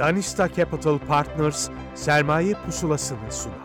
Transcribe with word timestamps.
Danista 0.00 0.48
Capital 0.48 0.98
Partners 0.98 1.68
sermaye 1.94 2.54
pusulasını 2.66 3.32
sunar. 3.32 3.56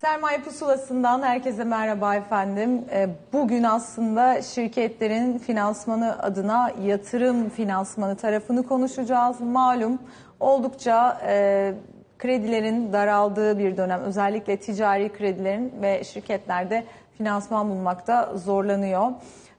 Sermaye 0.00 0.42
Pusulası'ndan 0.42 1.22
herkese 1.22 1.64
merhaba 1.64 2.14
efendim. 2.14 2.84
Ee, 2.90 3.08
Bugün 3.32 3.62
aslında 3.62 4.42
şirketlerin 4.42 5.38
finansmanı 5.38 6.22
adına 6.22 6.70
yatırım 6.84 7.48
finansmanı 7.48 8.16
tarafını 8.16 8.62
konuşacağız. 8.62 9.40
Malum 9.40 9.98
oldukça 10.40 11.20
e, 11.26 11.74
kredilerin 12.20 12.92
daraldığı 12.92 13.58
bir 13.58 13.76
dönem. 13.76 14.00
Özellikle 14.00 14.56
ticari 14.56 15.12
kredilerin 15.12 15.72
ve 15.82 16.04
şirketlerde 16.04 16.84
finansman 17.18 17.70
bulmakta 17.70 18.32
zorlanıyor. 18.36 19.10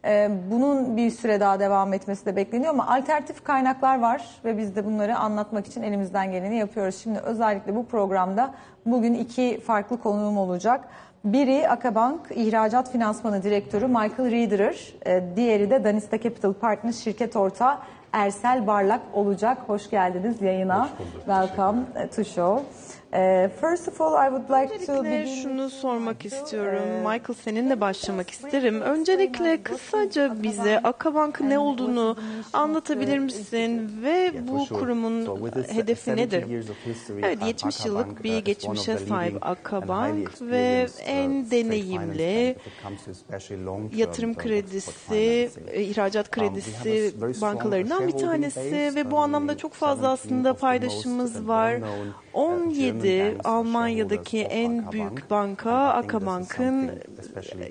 Ee, 0.06 0.30
Bunun 0.52 0.98
bir 0.98 1.12
süre 1.12 1.40
daha 1.40 1.60
devam 1.60 1.94
etmesi 1.94 2.26
de 2.26 2.36
bekleniyor 2.36 2.70
ama 2.70 2.88
alternatif 2.88 3.44
kaynaklar 3.44 4.00
var 4.00 4.26
ve 4.46 4.58
biz 4.58 4.76
de 4.76 4.86
bunları 4.86 5.18
anlatmak 5.18 5.68
için 5.68 5.84
elimizden 5.84 6.32
geleni 6.32 6.58
yapıyoruz. 6.58 6.96
Şimdi 6.96 7.20
özellikle 7.20 7.76
bu 7.76 7.86
programda 7.86 8.54
bugün 8.86 9.14
iki 9.14 9.60
farklı 9.60 10.02
konuğum 10.02 10.38
olacak. 10.38 10.82
Biri 11.26 11.70
Akabank 11.70 12.20
İhracat 12.36 12.92
Finansmanı 12.92 13.44
Direktörü 13.44 13.88
Michael 13.88 14.32
Reederer, 14.32 14.94
e, 15.06 15.24
diğeri 15.36 15.70
de 15.70 15.84
Danista 15.84 16.20
Capital 16.20 16.54
Partners 16.54 17.04
şirket 17.04 17.36
ortağı 17.36 17.78
Ersel 18.14 18.68
Barlak 18.68 19.02
olacak. 19.14 19.58
Hoş 19.68 19.90
geldiniz 19.90 20.42
yayına. 20.42 20.90
Welcome 21.26 21.80
to 22.16 22.24
show. 22.24 22.64
Eh, 23.14 23.50
First 23.62 23.88
of 23.88 24.02
all, 24.02 24.14
I 24.28 24.30
would 24.30 24.50
like 24.50 24.86
to 24.86 25.04
begin 25.04 25.42
şunu 25.44 25.70
sormak 25.70 26.26
istiyorum. 26.26 26.84
Ee, 26.88 26.98
Michael 26.98 27.38
seninle 27.44 27.82
başlamak 27.82 28.30
isterim. 28.30 28.82
Öncelikle 28.82 29.64
kısaca 29.64 30.44
bize 30.44 30.80
Akabank'ın 30.80 31.50
ne 31.50 31.60
olduğunu 31.60 32.18
anlatabilir 32.54 33.18
misin 33.20 33.92
ve 34.04 34.32
bu 34.48 34.66
kurumun 34.68 35.42
hedefi 35.68 36.16
nedir? 36.16 36.46
Evet, 37.24 37.38
70 37.48 37.86
yıllık 37.86 38.24
bir 38.24 38.38
geçmişe 38.38 38.98
sahip 38.98 39.38
Akabank 39.42 40.42
ve 40.42 40.88
en 41.06 41.52
deneyimli 41.52 42.56
yatırım 43.96 44.34
kredisi, 44.34 45.50
ihracat 45.74 46.32
kredisi 46.32 47.14
bankalarından 47.42 48.08
bir 48.08 48.18
tanesi 48.18 48.92
ve 48.96 49.12
bu 49.12 49.18
anlamda 49.18 49.58
çok 49.58 49.74
fazla 49.74 50.10
aslında 50.10 50.54
paydaşımız 50.54 51.48
var. 51.48 51.76
17 52.34 53.01
Almanya'daki 53.44 54.42
en 54.42 54.92
büyük 54.92 55.30
banka 55.30 55.72
Akabank'ın 55.72 56.92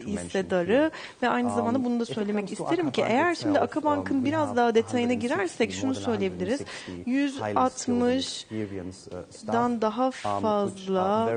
hissedarı. 0.06 0.91
ve 1.22 1.28
aynı 1.28 1.55
zamanda 1.55 1.84
bunu 1.84 2.00
da 2.00 2.05
söylemek 2.05 2.53
isterim 2.53 2.91
ki 2.91 3.05
eğer 3.09 3.34
şimdi 3.34 3.59
Akabank'ın 3.59 4.25
biraz 4.25 4.56
daha 4.56 4.75
detayına 4.75 5.12
girersek 5.12 5.72
şunu 5.72 5.95
söyleyebiliriz. 5.95 6.61
160'dan 7.06 9.81
daha 9.81 10.11
fazla 10.11 11.31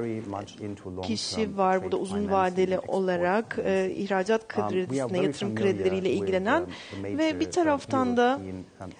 kişi 1.03 1.57
var 1.57 1.83
burada 1.83 1.97
uzun 1.97 2.31
vadeli 2.31 2.80
olarak 2.80 3.59
e, 3.66 3.91
ihracat 3.95 4.47
kredisine, 4.47 5.23
yatırım 5.23 5.55
kredileriyle 5.55 6.09
ilgilenen 6.09 6.63
ve 7.03 7.39
bir 7.39 7.52
taraftan 7.52 8.17
da 8.17 8.39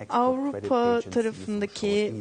Avrupa 0.10 1.02
tarafındaki 1.12 2.14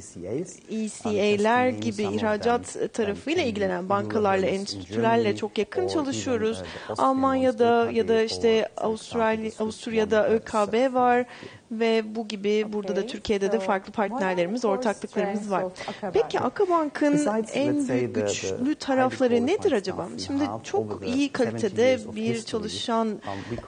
ECA'ler 0.71 1.69
gibi 1.69 2.03
ihracat 2.03 2.62
tarafıyla 2.93 3.43
ilgilenen 3.43 3.89
bankalarla, 3.89 4.47
enstitülerle 4.47 5.37
çok 5.37 5.59
yakın 5.59 5.89
çalışıyoruz. 5.89 6.63
Almanya'da 6.99 7.91
ya 7.91 8.09
da 8.09 8.23
işte 8.23 8.69
Avustralya, 8.77 9.51
Avusturya'da 9.59 10.29
ÖKB 10.29 10.95
var 10.95 11.27
ve 11.73 12.15
bu 12.15 12.29
gibi 12.29 12.73
burada 12.73 12.97
da 12.97 13.07
Türkiye'de 13.07 13.53
de 13.53 13.61
farklı 13.61 13.93
partnerlerimiz, 13.93 14.65
ortaklıklarımız 14.65 15.51
var. 15.51 15.65
Peki 16.13 16.41
Akabank'ın 16.41 17.45
en 17.55 17.89
büyük 17.89 18.15
güçlü 18.15 18.75
tarafları 18.75 19.47
nedir 19.47 19.73
acaba? 19.73 20.09
Şimdi 20.27 20.45
çok 20.65 21.03
iyi 21.07 21.29
kalitede 21.29 21.99
bir 22.17 22.43
çalışan 22.43 23.21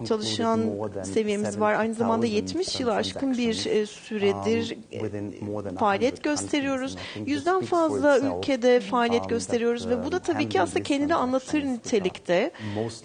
çalışan 0.08 0.60
seviyemiz 1.02 1.60
var. 1.60 1.74
Aynı 1.74 1.94
zamanda 1.94 2.26
70 2.26 2.80
yılı 2.80 2.94
aşkın 2.94 3.38
bir 3.38 3.66
e, 3.66 3.86
süredir 3.86 4.78
e, 4.92 5.74
faaliyet 5.74 6.24
gösteriyoruz. 6.24 6.96
Yüzden 7.26 7.60
fazla 7.60 8.18
ülkede 8.18 8.80
faaliyet 8.80 9.28
gösteriyoruz 9.28 9.88
ve 9.88 10.04
bu 10.04 10.12
da 10.12 10.18
tabii 10.18 10.48
ki 10.48 10.60
aslında 10.60 10.82
kendini 10.82 11.14
anlatır 11.14 11.64
nitelikte. 11.64 12.50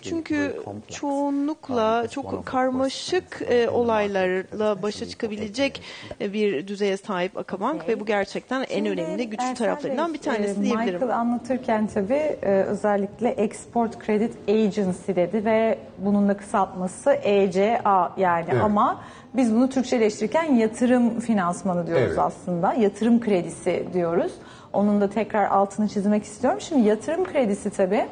Çünkü 0.02 0.62
çoğunlukla 0.88 2.08
çok 2.08 2.46
karmaşık 2.46 3.42
e, 3.50 3.70
olaylarla 3.70 4.82
başa 4.90 5.08
çıkabilecek 5.08 5.82
e, 6.22 6.34
bir 6.34 6.68
düzeye 6.68 6.98
sahip 6.98 7.38
Akabank 7.38 7.88
ve 7.88 8.00
bu 8.00 8.06
gerçekten 8.06 8.66
en 8.70 8.86
önemli 8.86 9.30
güçlü 9.30 9.44
Ersel 9.44 9.56
taraflarından 9.56 10.14
bir 10.14 10.20
tanesi 10.20 10.60
e, 10.60 10.64
diyebilirim. 10.64 10.94
Michael 10.94 11.20
anlatırken 11.20 11.88
tabii 11.88 12.38
e, 12.42 12.64
özellikle 12.68 13.30
Export 13.30 14.06
Credit 14.06 14.50
Agency 14.50 15.12
dedi 15.16 15.46
ve 15.46 15.80
bunun 15.98 16.30
da 16.30 16.38
kısaltması 16.38 17.12
ECA 17.12 18.14
yani 18.18 18.46
Evet. 18.52 18.64
ama 18.64 19.02
biz 19.34 19.56
bunu 19.56 19.70
Türkçeleştirirken 19.70 20.56
yatırım 20.56 21.20
finansmanı 21.20 21.88
diyoruz 21.88 22.06
Evet. 22.08 22.20
aslında. 22.20 22.74
Yatırım 22.74 23.20
kredisi 23.20 23.86
diyoruz. 23.94 24.32
Onun 24.74 25.02
da 25.02 25.10
tekrar 25.10 25.46
altını 25.46 25.88
çizmek 25.88 26.24
istiyorum. 26.24 26.62
Şimdi 26.62 26.88
yatırım 26.88 27.26
kredisi 27.26 27.70
tabii 27.70 28.06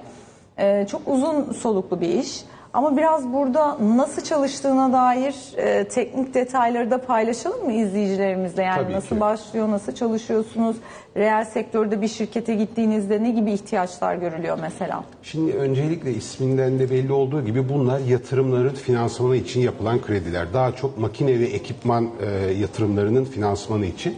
çok 0.88 1.02
uzun 1.08 1.52
soluklu 1.52 2.02
bir 2.02 2.10
iş. 2.10 2.44
Ama 2.74 2.98
biraz 2.98 3.34
burada 3.34 3.78
nasıl 3.96 4.22
çalıştığına 4.22 4.94
dair 4.94 5.36
e, 5.58 5.88
teknik 5.88 6.34
detayları 6.34 6.92
da 6.92 7.02
paylaşalım 7.02 7.66
mı 7.66 7.74
izleyicilerimizle? 7.74 8.64
Yani 8.64 8.84
Tabii 8.84 8.94
nasıl 8.94 9.16
ki. 9.16 9.22
başlıyor, 9.22 9.70
nasıl 9.70 9.96
çalışıyorsunuz? 9.96 10.78
Reel 11.18 11.46
sektörde 11.46 12.02
bir 12.02 12.08
şirkete 12.08 12.56
gittiğinizde 12.56 13.24
ne 13.24 13.30
gibi 13.32 13.52
ihtiyaçlar 13.52 14.16
görülüyor 14.16 14.58
mesela? 14.62 15.04
Şimdi 15.24 15.54
öncelikle 15.54 16.14
isminden 16.14 16.80
de 16.80 16.90
belli 16.90 17.14
olduğu 17.14 17.46
gibi 17.46 17.70
bunlar 17.70 18.00
yatırımların 18.00 18.74
finansmanı 18.74 19.36
için 19.36 19.62
yapılan 19.62 20.02
krediler. 20.02 20.54
Daha 20.54 20.72
çok 20.72 20.98
makine 20.98 21.40
ve 21.40 21.46
ekipman 21.46 22.10
e, 22.22 22.52
yatırımlarının 22.52 23.26
finansmanı 23.26 23.86
için. 23.86 24.16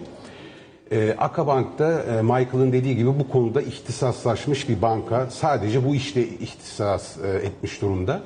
E, 0.92 1.16
Akabank'ta 1.18 2.02
e, 2.02 2.22
Michael'ın 2.22 2.72
dediği 2.72 2.96
gibi 2.96 3.20
bu 3.20 3.30
konuda 3.30 3.62
ihtisaslaşmış 3.62 4.70
bir 4.70 4.82
banka. 4.82 5.28
Sadece 5.30 5.88
bu 5.88 5.96
işte 5.96 6.28
ihtisas 6.28 7.18
e, 7.18 7.28
etmiş 7.28 7.82
durumda. 7.82 8.22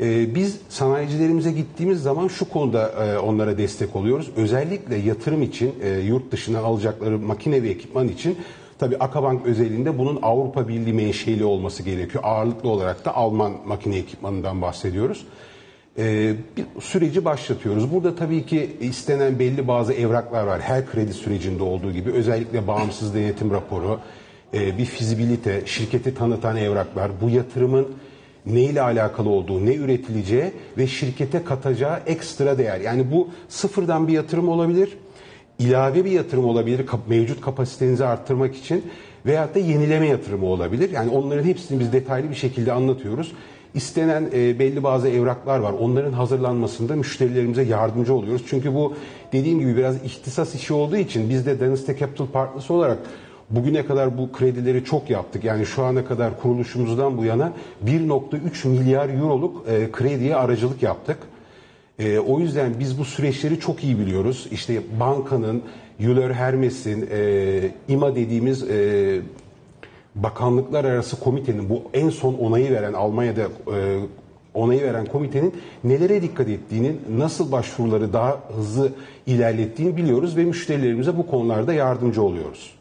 E, 0.00 0.34
biz 0.34 0.58
sanayicilerimize 0.68 1.52
gittiğimiz 1.52 2.02
zaman 2.02 2.28
şu 2.28 2.48
konuda 2.48 2.88
e, 2.88 3.18
onlara 3.18 3.58
destek 3.58 3.96
oluyoruz. 3.96 4.30
Özellikle 4.36 4.96
yatırım 4.96 5.42
için 5.42 5.74
e, 5.82 5.88
yurt 5.88 6.32
dışına 6.32 6.58
alacakları 6.58 7.18
makine 7.18 7.62
ve 7.62 7.68
ekipman 7.68 8.08
için 8.08 8.38
tabii 8.78 8.96
Akabank 8.96 9.46
özelinde 9.46 9.98
bunun 9.98 10.18
Avrupa 10.22 10.68
Birliği 10.68 10.92
menşeli 10.92 11.44
olması 11.44 11.82
gerekiyor. 11.82 12.24
Ağırlıklı 12.26 12.68
olarak 12.68 13.04
da 13.04 13.16
Alman 13.16 13.52
makine 13.66 13.96
ekipmanından 13.96 14.62
bahsediyoruz. 14.62 15.26
E, 15.98 16.34
bir 16.56 16.64
süreci 16.80 17.24
başlatıyoruz. 17.24 17.92
Burada 17.92 18.16
tabii 18.16 18.46
ki 18.46 18.76
istenen 18.80 19.38
belli 19.38 19.68
bazı 19.68 19.92
evraklar 19.92 20.44
var. 20.44 20.60
Her 20.60 20.86
kredi 20.86 21.12
sürecinde 21.12 21.62
olduğu 21.62 21.92
gibi 21.92 22.10
özellikle 22.10 22.66
bağımsız 22.66 23.14
denetim 23.14 23.50
raporu, 23.50 24.00
e, 24.54 24.78
bir 24.78 24.84
fizibilite, 24.84 25.62
şirketi 25.66 26.14
tanıtan 26.14 26.56
evraklar, 26.56 27.10
bu 27.20 27.30
yatırımın 27.30 27.88
ne 28.48 28.62
ile 28.62 28.82
alakalı 28.82 29.28
olduğu, 29.28 29.66
ne 29.66 29.74
üretileceği 29.74 30.52
ve 30.78 30.86
şirkete 30.86 31.44
katacağı 31.44 31.98
ekstra 32.06 32.58
değer. 32.58 32.80
Yani 32.80 33.12
bu 33.12 33.28
sıfırdan 33.48 34.08
bir 34.08 34.12
yatırım 34.12 34.48
olabilir, 34.48 34.98
ilave 35.58 36.04
bir 36.04 36.10
yatırım 36.10 36.44
olabilir 36.44 36.86
mevcut 37.08 37.40
kapasitenizi 37.40 38.04
arttırmak 38.04 38.56
için 38.56 38.84
veyahut 39.26 39.54
da 39.54 39.58
yenileme 39.58 40.06
yatırımı 40.08 40.46
olabilir. 40.46 40.90
Yani 40.90 41.10
onların 41.10 41.44
hepsini 41.44 41.80
biz 41.80 41.92
detaylı 41.92 42.30
bir 42.30 42.34
şekilde 42.34 42.72
anlatıyoruz. 42.72 43.32
İstenen 43.74 44.28
e, 44.34 44.58
belli 44.58 44.82
bazı 44.82 45.08
evraklar 45.08 45.58
var. 45.58 45.72
Onların 45.72 46.12
hazırlanmasında 46.12 46.96
müşterilerimize 46.96 47.62
yardımcı 47.62 48.14
oluyoruz. 48.14 48.42
Çünkü 48.48 48.74
bu 48.74 48.94
dediğim 49.32 49.60
gibi 49.60 49.76
biraz 49.76 50.04
ihtisas 50.04 50.54
işi 50.54 50.74
olduğu 50.74 50.96
için 50.96 51.30
biz 51.30 51.46
de 51.46 51.60
Danista 51.60 51.96
Capital 51.96 52.26
Partners 52.26 52.70
olarak 52.70 52.98
Bugüne 53.50 53.86
kadar 53.86 54.18
bu 54.18 54.32
kredileri 54.32 54.84
çok 54.84 55.10
yaptık. 55.10 55.44
Yani 55.44 55.66
şu 55.66 55.84
ana 55.84 56.04
kadar 56.04 56.40
kuruluşumuzdan 56.40 57.18
bu 57.18 57.24
yana 57.24 57.52
1.3 57.86 58.68
milyar 58.68 59.08
euroluk 59.08 59.68
e, 59.68 59.92
krediye 59.92 60.36
aracılık 60.36 60.82
yaptık. 60.82 61.18
E, 61.98 62.18
o 62.18 62.40
yüzden 62.40 62.74
biz 62.80 62.98
bu 62.98 63.04
süreçleri 63.04 63.60
çok 63.60 63.84
iyi 63.84 63.98
biliyoruz. 63.98 64.48
İşte 64.50 64.82
bankanın, 65.00 65.62
Euler 66.00 66.30
Hermes'in, 66.30 67.08
e, 67.12 67.70
İMA 67.88 68.16
dediğimiz 68.16 68.62
e, 68.62 69.20
bakanlıklar 70.14 70.84
arası 70.84 71.20
komitenin 71.20 71.68
bu 71.68 71.82
en 71.94 72.10
son 72.10 72.34
onayı 72.34 72.72
veren 72.72 72.92
Almanya'da 72.92 73.40
e, 73.40 73.98
onayı 74.54 74.82
veren 74.82 75.06
komitenin 75.06 75.54
nelere 75.84 76.22
dikkat 76.22 76.48
ettiğini, 76.48 76.96
nasıl 77.18 77.52
başvuruları 77.52 78.12
daha 78.12 78.40
hızlı 78.56 78.92
ilerlettiğini 79.26 79.96
biliyoruz 79.96 80.36
ve 80.36 80.44
müşterilerimize 80.44 81.16
bu 81.16 81.26
konularda 81.26 81.72
yardımcı 81.72 82.22
oluyoruz. 82.22 82.78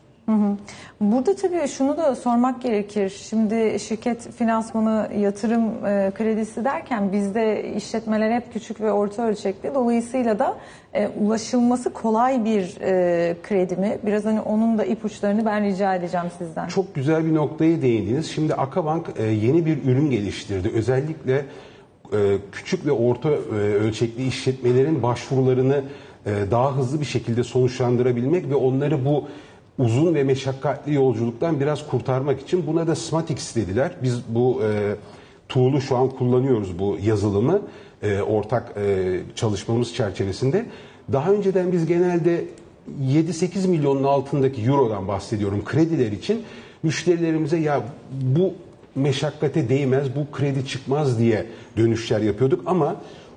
Burada 1.02 1.36
tabii 1.36 1.68
şunu 1.68 1.98
da 1.98 2.16
sormak 2.16 2.62
gerekir. 2.62 3.10
Şimdi 3.10 3.80
şirket 3.80 4.32
finansmanı 4.32 5.10
yatırım 5.18 5.86
e, 5.86 6.12
kredisi 6.16 6.66
derken 6.66 7.12
bizde 7.12 7.74
işletmeler 7.76 8.32
hep 8.32 8.54
küçük 8.54 8.82
ve 8.82 8.92
orta 8.92 9.28
ölçekli. 9.28 9.76
Dolayısıyla 9.76 10.40
da 10.40 10.58
e, 10.94 11.08
ulaşılması 11.08 11.94
kolay 11.94 12.46
bir 12.46 12.82
e, 12.82 13.36
kredi 13.44 13.76
mi? 13.76 13.98
Biraz 14.06 14.26
hani 14.26 14.42
onun 14.42 14.78
da 14.78 14.86
ipuçlarını 14.86 15.46
ben 15.46 15.64
rica 15.64 15.96
edeceğim 15.96 16.28
sizden. 16.38 16.68
Çok 16.68 16.96
güzel 16.96 17.26
bir 17.26 17.36
noktaya 17.36 17.82
değindiniz. 17.82 18.32
Şimdi 18.32 18.54
Akabank 18.54 19.08
e, 19.18 19.24
yeni 19.24 19.66
bir 19.66 19.84
ürün 19.84 20.10
geliştirdi. 20.12 20.72
Özellikle 20.76 21.46
küçük 22.52 22.86
ve 22.86 22.92
orta 22.92 23.30
ölçekli 23.30 24.28
işletmelerin 24.28 25.04
başvurularını 25.04 25.84
daha 26.26 26.76
hızlı 26.78 27.00
bir 27.00 27.06
şekilde 27.06 27.44
sonuçlandırabilmek 27.44 28.50
ve 28.50 28.56
onları 28.56 29.06
bu 29.06 29.28
uzun 29.80 30.16
ve 30.16 30.24
meşakkatli 30.24 30.94
yolculuktan 30.94 31.60
biraz 31.60 31.88
kurtarmak 31.88 32.42
için 32.42 32.68
buna 32.68 32.88
da 32.88 32.96
Smatix 32.96 33.56
dediler. 33.56 33.92
Biz 34.04 34.22
bu 34.30 34.62
e, 34.64 34.96
tool'u 35.50 35.82
şu 35.82 35.98
an 35.98 36.10
kullanıyoruz 36.10 36.80
bu 36.80 36.98
yazılımı 37.04 37.62
e, 38.04 38.22
ortak 38.22 38.74
e, 38.78 39.20
çalışmamız 39.36 39.94
çerçevesinde. 39.94 40.66
Daha 41.14 41.32
önceden 41.32 41.72
biz 41.72 41.86
genelde 41.86 42.46
7-8 43.04 43.68
milyonun 43.68 44.04
altındaki 44.04 44.62
eurodan 44.62 45.08
bahsediyorum 45.08 45.66
krediler 45.66 46.12
için 46.12 46.44
müşterilerimize 46.84 47.58
ya 47.58 47.84
bu 48.12 48.54
meşakkate 48.96 49.70
değmez, 49.70 50.08
bu 50.16 50.38
kredi 50.38 50.68
çıkmaz 50.68 51.20
diye 51.20 51.46
dönüşler 51.78 52.22
yapıyorduk 52.22 52.64
ama 52.66 52.96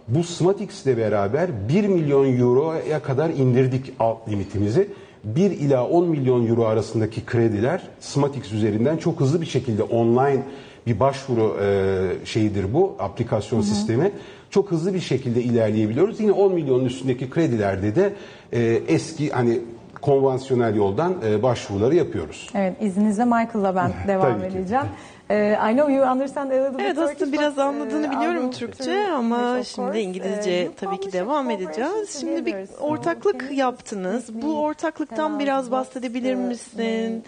bu 0.08 0.24
Smatix 0.24 0.86
ile 0.86 0.96
beraber 0.96 1.50
1 1.68 1.86
milyon 1.88 2.38
euroya 2.38 3.02
kadar 3.02 3.30
indirdik 3.30 3.92
alt 3.98 4.28
limitimizi. 4.28 4.88
1 5.24 5.50
ila 5.50 5.86
10 5.86 6.08
milyon 6.08 6.46
euro 6.46 6.64
arasındaki 6.64 7.26
krediler 7.26 7.82
Smatix 8.00 8.52
üzerinden 8.52 8.96
çok 8.96 9.20
hızlı 9.20 9.40
bir 9.40 9.46
şekilde 9.46 9.82
online 9.82 10.42
bir 10.86 11.00
başvuru 11.00 11.56
e, 11.62 12.26
şeyidir 12.26 12.74
bu 12.74 12.96
aplikasyon 12.98 13.60
sistemi. 13.60 14.12
Çok 14.50 14.70
hızlı 14.70 14.94
bir 14.94 15.00
şekilde 15.00 15.42
ilerleyebiliyoruz. 15.42 16.20
Yine 16.20 16.32
10 16.32 16.54
milyonun 16.54 16.84
üstündeki 16.84 17.30
kredilerde 17.30 17.96
de 17.96 18.12
e, 18.52 18.60
eski 18.88 19.30
hani 19.30 19.58
konvansiyonel 20.00 20.74
yoldan 20.74 21.14
e, 21.26 21.42
başvuruları 21.42 21.94
yapıyoruz. 21.94 22.50
Evet, 22.54 22.76
izninizle 22.80 23.24
Michael'la 23.24 23.76
ben 23.76 23.92
devam 24.08 24.44
edeceğim. 24.44 24.86
Ee, 25.30 25.56
I 25.70 25.74
know 25.74 25.94
you 25.94 26.12
understand 26.12 26.50
a 26.50 26.54
little 26.54 26.72
bit 26.72 26.80
Evet 26.80 26.96
Turkish, 26.96 27.14
aslında 27.14 27.32
biraz 27.32 27.56
but, 27.56 27.62
anladığını 27.62 28.06
uh, 28.06 28.10
biliyorum 28.10 28.50
Türkçe 28.50 29.06
ama 29.06 29.62
şimdi. 29.64 29.98
İngilizce 29.98 30.60
Uh, 30.60 30.64
you 30.64 30.74
tabii 30.76 31.00
ki 31.00 31.12
devam 31.12 31.50
edeceğiz. 31.50 32.20
Şimdi 32.20 32.46
bir 32.46 32.56
ortaklık 32.80 33.52
yaptınız. 33.52 34.42
Bu 34.42 34.62
ortaklıktan 34.62 35.38
biraz 35.38 35.70
bahsedebilir 35.70 36.34
misin? 36.34 37.24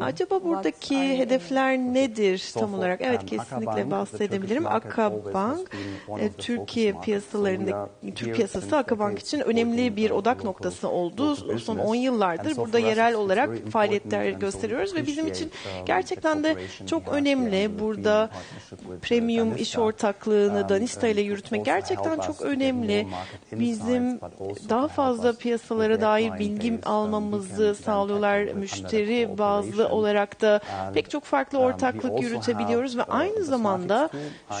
Acaba 0.00 0.44
buradaki 0.44 1.18
hedefler 1.18 1.78
nedir 1.78 2.50
tam 2.54 2.74
olarak? 2.74 3.00
Evet 3.02 3.26
kesinlikle 3.26 3.90
bahsedebilirim. 3.90 4.66
One 6.08 6.24
e, 6.24 6.32
Türkiye 6.32 6.92
piyasalarında 6.92 7.88
Türk 8.14 8.36
piyasası 8.36 8.70
decades 8.70 9.22
için 9.22 9.40
önemli 9.40 9.96
bir 9.96 10.10
odak 10.10 10.44
noktası 10.44 10.88
oldu. 10.88 11.36
Son 11.58 11.78
10 11.78 11.94
And 11.94 12.02
yıllardır 12.02 12.56
burada 12.56 12.78
yerel 12.78 13.14
olarak 13.14 13.50
faaliyetler 13.72 14.30
gösteriyoruz 14.30 14.94
ve 14.94 15.06
bizim 15.06 15.26
için 15.26 15.44
um, 15.46 15.84
gerçekten 15.84 16.44
de 16.44 16.56
çok 16.86 17.08
here 17.08 17.31
önemli 17.32 17.78
burada 17.78 18.30
uh, 18.72 18.96
premium 19.02 19.56
iş 19.56 19.78
ortaklığını 19.78 20.62
um, 20.62 20.68
Danista 20.68 21.08
ile 21.08 21.20
um, 21.20 21.26
yürütmek 21.26 21.64
gerçekten 21.64 22.20
çok 22.20 22.42
önemli. 22.42 23.06
Bizim 23.52 24.20
daha 24.68 24.88
fazla 24.88 25.32
piyasalara 25.32 26.00
dair 26.00 26.38
bilgi 26.38 26.72
um, 26.72 26.78
almamızı 26.84 27.74
sağlıyorlar. 27.74 28.42
Müşteri 28.42 29.38
bazlı 29.38 29.88
olarak 29.88 30.40
da 30.40 30.60
pek 30.94 31.10
çok 31.10 31.24
farklı 31.24 31.58
um, 31.58 31.64
ortaklık 31.64 32.22
yürütebiliyoruz 32.22 32.98
ve 32.98 33.02
uh, 33.02 33.14
aynı 33.14 33.44
zamanda 33.44 34.10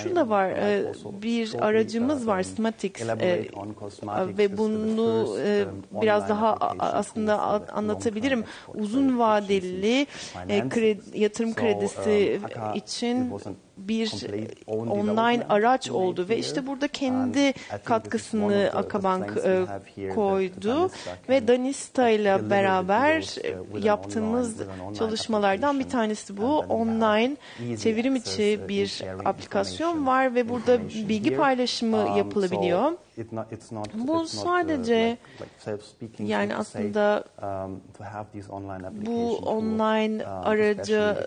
şu 0.02 0.16
da 0.16 0.28
var. 0.28 0.50
Also 0.88 1.12
Bir 1.22 1.54
aracımız 1.62 2.22
uh, 2.22 2.26
var 2.26 2.42
Smatix 2.42 2.92
ve 4.38 4.58
bunu 4.58 5.36
biraz 6.02 6.28
daha 6.28 6.56
aslında 6.78 7.40
anlatabilirim. 7.72 8.44
Uzun 8.74 9.18
vadeli 9.18 10.06
kredi, 10.68 11.02
yatırım 11.14 11.54
kredisi 11.54 12.40
için 12.74 13.26
it 13.26 13.30
was 13.32 13.46
a 13.46 13.54
bir 13.76 14.12
online 14.66 15.46
araç 15.48 15.90
oldu 15.90 16.26
ve 16.28 16.38
işte 16.38 16.66
burada 16.66 16.88
kendi 16.88 17.52
katkısını 17.84 18.70
Akabank 18.74 19.36
e, 19.44 19.66
koydu 20.14 20.90
ve 21.28 21.48
Danista 21.48 22.08
ile 22.08 22.50
beraber 22.50 23.22
uh, 23.22 23.76
an 23.76 23.80
yaptığımız 23.80 24.56
çalışmalardan 24.98 25.78
bir 25.78 25.88
tanesi 25.88 26.36
bu. 26.36 26.58
Online 26.58 27.36
çevrim 27.82 28.16
içi 28.16 28.60
uh, 28.64 28.68
bir 28.68 29.04
aplikasyon 29.24 30.06
var 30.06 30.34
ve 30.34 30.48
burada 30.48 30.88
bilgi 30.88 31.36
paylaşımı 31.36 32.08
yapılabiliyor. 32.16 32.92
Bu 33.94 34.26
sadece 34.26 35.18
yani 36.18 36.56
aslında 36.56 37.24
um, 37.42 37.80
bu 39.06 39.36
online 39.36 40.24
um, 40.24 40.32
araca 40.44 41.26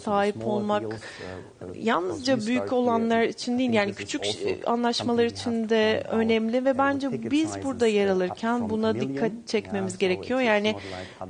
sahip 0.00 0.46
olmak 0.46 0.84
uh, 0.84 1.59
yalnızca 1.74 2.36
büyük 2.46 2.72
olanlar 2.72 3.22
için 3.22 3.58
değil 3.58 3.72
yani 3.72 3.92
küçük 3.94 4.24
e, 4.24 4.64
anlaşmalar 4.64 5.24
için 5.24 5.68
de 5.68 6.04
önemli 6.10 6.64
ve 6.64 6.78
bence 6.78 7.08
biz 7.30 7.50
burada 7.64 7.86
yer 7.86 8.06
alırken 8.08 8.70
buna 8.70 8.94
dikkat 9.00 9.32
çekmemiz 9.46 9.98
gerekiyor. 9.98 10.40
Yani 10.40 10.76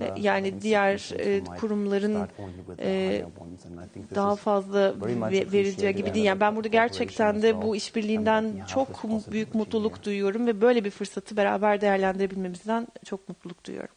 e, 0.00 0.04
yani 0.20 0.62
diğer 0.62 1.10
e, 1.18 1.44
kurumların 1.60 2.14
daha 4.14 4.36
fazla 4.36 4.94
very 5.00 5.14
much 5.14 5.32
ve- 5.32 5.32
vereceği 5.32 5.60
appreciated 5.60 5.96
gibi 5.96 6.14
değil. 6.14 6.24
Yani 6.24 6.40
ben 6.40 6.56
burada 6.56 6.68
gerçekten 6.68 7.42
de 7.42 7.62
bu 7.62 7.76
işbirliğinden 7.76 8.54
çok 8.66 8.88
büyük 9.32 9.54
mutluluk 9.54 10.02
duyuyorum 10.02 10.46
ve 10.46 10.60
böyle 10.60 10.84
bir 10.84 10.90
fırsatı 10.90 11.36
beraber 11.36 11.80
değerlendirebilmemizden 11.80 12.88
çok 13.04 13.28
mutluluk 13.28 13.64
duyuyorum. 13.64 13.94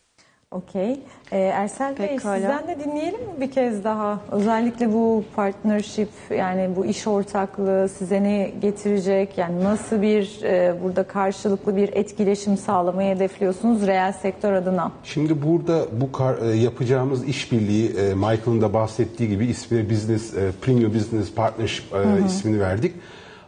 Okey. 0.54 1.00
Ee, 1.32 1.38
Ersel 1.40 2.00
Bey 2.00 2.08
Pekala. 2.08 2.36
sizden 2.36 2.68
de 2.68 2.84
dinleyelim 2.84 3.20
mi 3.20 3.42
bir 3.42 3.52
kez 3.52 3.84
daha? 3.84 4.20
Özellikle 4.32 4.94
bu 4.94 5.24
partnership 5.36 6.10
yani 6.30 6.70
bu 6.76 6.86
iş 6.86 7.08
ortaklığı 7.08 7.90
size 7.90 8.24
ne 8.24 8.52
getirecek? 8.62 9.38
Yani 9.38 9.64
nasıl 9.64 10.02
bir 10.02 10.44
e, 10.44 10.76
burada 10.84 11.04
karşılıklı 11.04 11.76
bir 11.76 11.90
etkileşim 11.94 12.58
sağlamayı 12.58 13.16
hedefliyorsunuz 13.16 13.88
reel 13.88 14.12
sektör 14.14 14.54
adına? 14.54 14.92
Şimdi 15.04 15.44
burada 15.44 15.86
bu 16.02 16.12
kar- 16.12 16.42
e, 16.42 16.56
yapacağımız 16.58 17.24
işbirliği 17.28 17.90
e, 17.96 18.14
Michael'ın 18.14 18.62
da 18.62 18.74
bahsettiği 18.74 19.30
gibi 19.30 19.46
ismi 19.46 19.90
Business 19.90 20.34
e, 20.38 20.52
Premium 20.62 20.94
Business 20.94 21.34
Partnership 21.34 21.86
e, 21.96 22.26
ismini 22.26 22.60
verdik. 22.60 22.94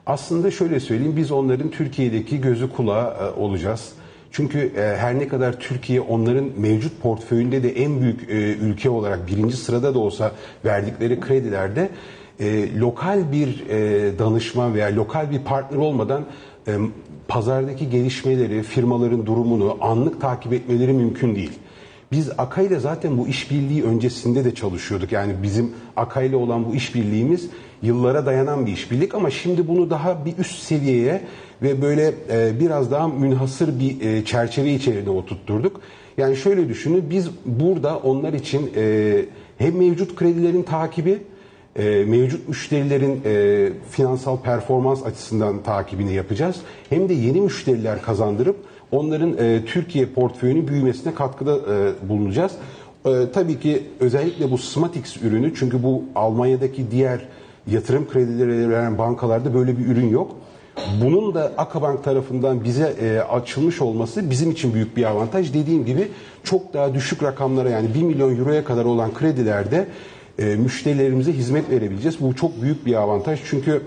Aslında 0.06 0.52
şöyle 0.52 0.80
söyleyeyim 0.80 1.14
biz 1.18 1.32
onların 1.32 1.70
Türkiye'deki 1.70 2.42
gözü 2.42 2.74
kulağı 2.74 3.14
e, 3.36 3.40
olacağız. 3.40 3.92
Çünkü 4.36 4.72
e, 4.78 4.98
her 4.98 5.20
ne 5.20 5.28
kadar 5.28 5.60
Türkiye 5.60 6.02
onların 6.02 6.50
mevcut 6.58 7.02
portföyünde 7.02 7.64
de 7.64 7.70
en 7.70 8.02
büyük 8.02 8.30
e, 8.30 8.34
ülke 8.54 8.90
olarak 8.90 9.28
birinci 9.28 9.58
sırada 9.58 9.94
da 9.94 10.00
olsa 10.00 10.32
verdikleri 10.66 11.20
kredilerde 11.20 11.90
e, 12.40 12.80
lokal 12.80 13.32
bir 13.32 13.70
e, 13.70 14.20
danışman 14.20 14.74
veya 14.74 14.96
lokal 14.96 15.32
bir 15.32 15.40
partner 15.40 15.78
olmadan 15.78 16.26
e, 16.68 16.78
pazardaki 17.28 17.90
gelişmeleri, 17.90 18.64
firmaların 18.64 19.26
durumunu 19.26 19.78
anlık 19.82 20.22
takip 20.22 20.54
etmeleri 20.54 20.94
mümkün 20.94 21.36
değil. 21.36 21.52
Biz 22.12 22.30
Aka 22.38 22.62
ile 22.62 22.80
zaten 22.80 23.18
bu 23.18 23.28
işbirliği 23.28 23.84
öncesinde 23.84 24.46
de 24.46 24.56
çalışıyorduk. 24.56 25.12
Yani 25.12 25.34
bizim 25.44 25.72
Aka 25.96 26.22
ile 26.22 26.36
olan 26.36 26.66
bu 26.66 26.76
işbirliğimiz 26.76 27.50
yıllara 27.82 28.26
dayanan 28.26 28.66
bir 28.66 28.72
işbirlik 28.72 29.16
ama 29.16 29.30
şimdi 29.30 29.68
bunu 29.68 29.90
daha 29.90 30.26
bir 30.26 30.38
üst 30.38 30.60
seviyeye 30.60 31.22
ve 31.62 31.82
böyle 31.82 32.14
e, 32.30 32.60
biraz 32.60 32.92
daha 32.92 33.08
münhasır 33.08 33.80
bir 33.80 34.02
e, 34.02 34.26
çerçeve 34.26 34.74
içerisinde 34.74 35.10
oturtturduk. 35.10 35.82
Yani 36.18 36.36
şöyle 36.36 36.70
düşünün 36.70 37.04
biz 37.10 37.30
burada 37.46 37.98
onlar 37.98 38.34
için 38.34 38.72
e, 38.76 39.26
hem 39.58 39.78
mevcut 39.78 40.16
kredilerin 40.16 40.64
takibi 40.64 41.18
e, 41.76 42.06
mevcut 42.08 42.50
müşterilerin 42.50 43.22
e, 43.26 43.70
finansal 43.92 44.38
performans 44.38 45.06
açısından 45.06 45.64
takibini 45.64 46.14
yapacağız. 46.14 46.56
Hem 46.90 47.10
de 47.10 47.14
yeni 47.14 47.42
müşteriler 47.42 48.02
kazandırıp 48.02 48.56
onların 48.92 49.38
e, 49.38 49.66
Türkiye 49.66 50.06
portföyünün 50.06 50.68
büyümesine 50.68 51.14
katkıda 51.14 51.56
e, 51.56 52.10
bulunacağız. 52.10 52.52
E, 53.06 53.12
tabii 53.34 53.60
ki 53.60 53.84
özellikle 54.00 54.52
bu 54.52 54.58
Smatix 54.58 55.18
ürünü 55.18 55.56
çünkü 55.56 55.84
bu 55.84 56.04
Almanya'daki 56.16 56.92
diğer 56.92 57.26
yatırım 57.72 58.08
kredileri 58.10 58.70
veren 58.70 58.98
bankalarda 58.98 59.54
böyle 59.54 59.78
bir 59.78 59.86
ürün 59.86 60.10
yok. 60.10 60.36
Bunun 61.02 61.34
da 61.34 61.52
Akabank 61.58 62.04
tarafından 62.04 62.64
bize 62.64 62.96
e, 63.02 63.20
açılmış 63.20 63.82
olması 63.82 64.30
bizim 64.30 64.52
için 64.52 64.74
büyük 64.74 64.98
bir 64.98 65.04
avantaj. 65.04 65.54
Dediğim 65.54 65.86
gibi 65.86 66.08
çok 66.44 66.74
daha 66.74 66.94
düşük 66.94 67.24
rakamlara 67.24 67.70
yani 67.70 67.94
1 67.94 68.02
milyon 68.02 68.38
euroya 68.38 68.64
kadar 68.64 68.86
olan 68.86 69.14
kredilerde 69.14 69.88
e, 70.40 70.46
müşterilerimize 70.46 71.34
hizmet 71.34 71.70
verebileceğiz. 71.70 72.22
Bu 72.22 72.36
çok 72.36 72.62
büyük 72.62 72.86
bir 72.86 72.94
avantaj 72.94 73.40
çünkü 73.46 73.82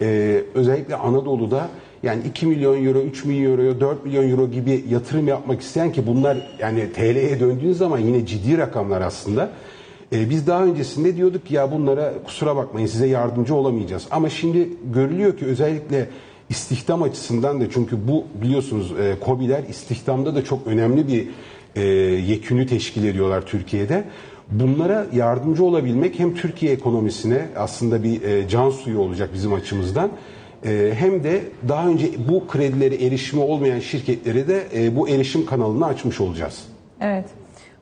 e, 0.00 0.40
özellikle 0.54 0.96
Anadolu'da 0.96 1.68
Yani 2.02 2.22
2 2.28 2.46
milyon 2.46 2.84
euro, 2.84 2.98
3 2.98 3.24
milyon 3.24 3.52
euro, 3.52 3.80
4 3.80 4.04
milyon 4.04 4.30
euro 4.30 4.50
gibi 4.50 4.84
yatırım 4.90 5.28
yapmak 5.28 5.60
isteyen 5.60 5.92
ki 5.92 6.06
bunlar 6.06 6.56
yani 6.58 6.92
TL'ye 6.92 7.40
döndüğünüz 7.40 7.78
zaman 7.78 7.98
yine 7.98 8.26
ciddi 8.26 8.58
rakamlar 8.58 9.00
aslında. 9.00 9.50
Ee, 10.12 10.30
biz 10.30 10.46
daha 10.46 10.64
öncesinde 10.64 11.16
diyorduk 11.16 11.50
ya 11.50 11.72
bunlara 11.72 12.12
kusura 12.24 12.56
bakmayın 12.56 12.86
size 12.86 13.06
yardımcı 13.06 13.54
olamayacağız. 13.54 14.06
Ama 14.10 14.30
şimdi 14.30 14.68
görülüyor 14.94 15.36
ki 15.36 15.46
özellikle 15.46 16.08
istihdam 16.50 17.02
açısından 17.02 17.60
da 17.60 17.70
çünkü 17.70 18.08
bu 18.08 18.24
biliyorsunuz 18.42 18.92
e, 19.00 19.16
KOBİ'ler 19.20 19.64
istihdamda 19.68 20.34
da 20.34 20.44
çok 20.44 20.66
önemli 20.66 21.08
bir 21.08 21.28
e, 21.76 21.82
yekünü 22.30 22.66
teşkil 22.66 23.04
ediyorlar 23.04 23.46
Türkiye'de. 23.46 24.04
Bunlara 24.50 25.06
yardımcı 25.12 25.64
olabilmek 25.64 26.18
hem 26.18 26.34
Türkiye 26.34 26.72
ekonomisine 26.72 27.46
aslında 27.56 28.02
bir 28.02 28.22
e, 28.22 28.48
can 28.48 28.70
suyu 28.70 28.98
olacak 28.98 29.30
bizim 29.34 29.52
açımızdan. 29.52 30.10
E, 30.64 30.92
hem 30.98 31.24
de 31.24 31.42
daha 31.68 31.88
önce 31.88 32.10
bu 32.28 32.46
kredilere 32.46 32.94
erişimi 32.94 33.42
olmayan 33.42 33.80
şirketlere 33.80 34.48
de 34.48 34.66
e, 34.74 34.96
bu 34.96 35.08
erişim 35.08 35.46
kanalını 35.46 35.86
açmış 35.86 36.20
olacağız. 36.20 36.64
Evet. 37.00 37.24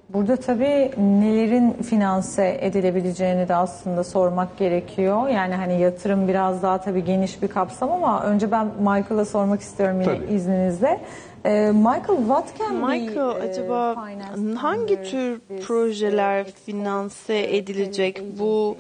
Burada 0.09 0.37
tabii 0.37 0.93
nelerin 0.99 1.73
finanse 1.73 2.59
edilebileceğini 2.61 3.49
de 3.49 3.55
aslında 3.55 4.05
sormak 4.05 4.59
gerekiyor. 4.59 5.29
Yani 5.29 5.55
hani 5.55 5.81
yatırım 5.81 6.29
biraz 6.29 6.63
daha 6.63 6.81
tabii 6.81 7.05
geniş 7.05 7.43
bir 7.43 7.49
kapsam 7.49 7.93
ama 7.93 8.23
önce 8.23 8.51
ben 8.51 8.67
Michael'a 8.67 9.25
sormak 9.25 9.61
istiyorum 9.61 10.01
yine 10.01 10.19
Tabii. 10.19 10.35
izninizle. 10.35 11.01
Ee, 11.45 11.73
Michael, 11.75 12.19
what 12.19 12.59
can 12.59 12.83
be, 12.83 12.87
Michael 12.87 13.37
e, 13.37 13.51
acaba 13.51 13.95
financed 13.95 14.57
hangi 14.57 14.95
under 14.95 15.05
tür 15.05 15.41
projeler 15.67 16.41
e, 16.41 16.45
finanse 16.45 17.57
edilecek 17.57 18.23
bu 18.39 18.77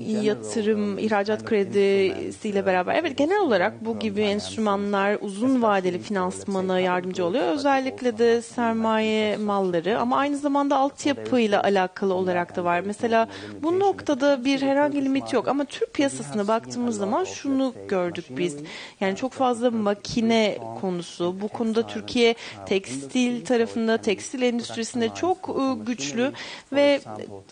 yatırım, 0.00 0.98
ihracat 0.98 1.44
kredisiyle 1.44 2.66
beraber. 2.66 2.94
Evet 2.94 3.18
genel 3.18 3.40
olarak 3.40 3.84
bu 3.84 3.98
gibi 3.98 4.20
enstrümanlar 4.20 5.18
uzun 5.20 5.62
vadeli 5.62 5.98
finansmana 5.98 6.80
yardımcı 6.80 7.24
oluyor. 7.24 7.44
Özellikle 7.44 8.18
de 8.18 8.42
sermaye 8.42 9.36
malları 9.36 9.98
ama 9.98 10.16
aynı 10.16 10.36
zamanda 10.36 10.76
altyapıyla 10.76 11.62
alakalı 11.62 12.14
olarak 12.14 12.56
da 12.56 12.64
var. 12.64 12.80
Mesela 12.80 13.28
bu 13.62 13.80
noktada 13.80 14.44
bir 14.44 14.62
herhangi 14.62 15.04
limit 15.04 15.32
yok 15.32 15.48
ama 15.48 15.64
Türk 15.64 15.94
piyasasına 15.94 16.48
baktığımız 16.48 16.96
zaman 16.96 17.24
şunu 17.24 17.74
gördük 17.88 18.24
biz. 18.30 18.56
Yani 19.00 19.16
çok 19.16 19.32
fazla 19.32 19.70
makine 19.70 20.58
konusu. 20.80 21.40
Bu 21.40 21.48
konuda 21.48 21.86
Türkiye 21.86 22.34
tekstil 22.66 23.44
tarafında, 23.44 23.96
tekstil 23.96 24.42
endüstrisinde 24.42 25.08
çok 25.14 25.48
e, 25.48 25.84
güçlü 25.86 26.32
ve 26.72 27.00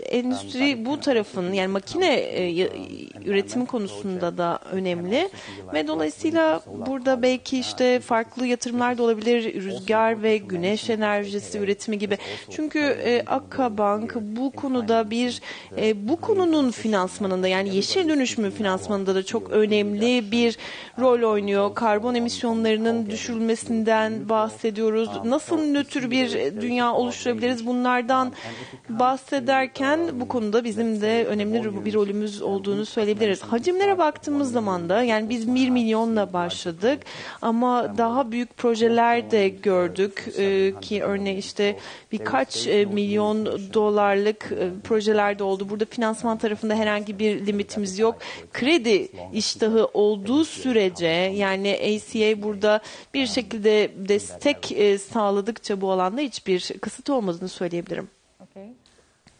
endüstri 0.02 0.86
bu 0.86 1.00
tarafın 1.00 1.52
yani 1.52 1.68
makine 1.68 2.07
e, 2.14 2.42
y- 2.42 2.70
üretim 3.24 3.66
konusunda 3.66 4.38
da 4.38 4.58
önemli. 4.72 5.28
Ve 5.74 5.88
dolayısıyla 5.88 6.62
burada 6.86 7.22
belki 7.22 7.58
işte 7.58 8.00
farklı 8.00 8.46
yatırımlar 8.46 8.98
da 8.98 9.02
olabilir. 9.02 9.54
Rüzgar 9.62 10.22
ve 10.22 10.36
güneş 10.36 10.90
enerjisi 10.90 11.58
üretimi 11.58 11.98
gibi. 11.98 12.18
Çünkü 12.50 12.78
e, 12.78 13.24
bu 14.20 14.50
konuda 14.50 15.10
bir 15.10 15.40
e, 15.76 16.08
bu 16.08 16.16
konunun 16.16 16.70
finansmanında 16.70 17.48
yani 17.48 17.76
yeşil 17.76 18.08
dönüşümü 18.08 18.50
finansmanında 18.50 19.14
da 19.14 19.22
çok 19.22 19.50
önemli 19.50 20.30
bir 20.30 20.58
rol 20.98 21.32
oynuyor. 21.32 21.74
Karbon 21.74 22.14
emisyonlarının 22.14 23.10
düşürülmesinden 23.10 24.28
bahsediyoruz. 24.28 25.10
Nasıl 25.24 25.58
nötr 25.58 26.10
bir 26.10 26.30
dünya 26.60 26.92
oluşturabiliriz? 26.92 27.66
Bunlardan 27.66 28.32
bahsederken 28.88 30.00
bu 30.20 30.28
konuda 30.28 30.64
bizim 30.64 31.00
de 31.00 31.24
önemli 31.24 31.84
bir 31.84 31.94
rolümüz 31.98 32.42
olduğunu 32.42 32.86
söyleyebiliriz. 32.86 33.42
Hacimlere 33.42 33.98
baktığımız 33.98 34.52
zaman 34.52 34.88
da 34.88 35.02
yani 35.02 35.28
biz 35.28 35.54
1 35.54 35.70
milyonla 35.70 36.32
başladık 36.32 37.02
ama 37.42 37.98
daha 37.98 38.32
büyük 38.32 38.56
projeler 38.56 39.30
de 39.30 39.48
gördük 39.48 40.24
Ee, 40.38 40.72
ki 40.80 41.02
örneğin 41.02 41.36
işte 41.36 41.76
birkaç 42.12 42.66
e, 42.66 42.84
milyon 42.84 43.46
dolarlık 43.74 44.52
e, 44.52 44.70
projeler 44.84 45.38
de 45.38 45.44
oldu. 45.44 45.68
Burada 45.70 45.84
finansman 45.84 46.38
tarafında 46.38 46.74
herhangi 46.74 47.18
bir 47.18 47.46
limitimiz 47.46 47.98
yok. 47.98 48.18
Kredi 48.52 49.08
iştahı 49.32 49.86
olduğu 49.94 50.44
sürece 50.44 51.06
yani 51.34 51.78
ACA 51.82 52.42
burada 52.42 52.80
bir 53.14 53.26
şekilde 53.26 53.90
destek 54.08 54.72
e, 54.72 54.98
sağladıkça 54.98 55.80
bu 55.80 55.90
alanda 55.90 56.20
hiçbir 56.20 56.72
kısıt 56.80 57.10
olmadığını 57.10 57.48
söyleyebilirim. 57.48 58.08
Okey. 58.40 58.68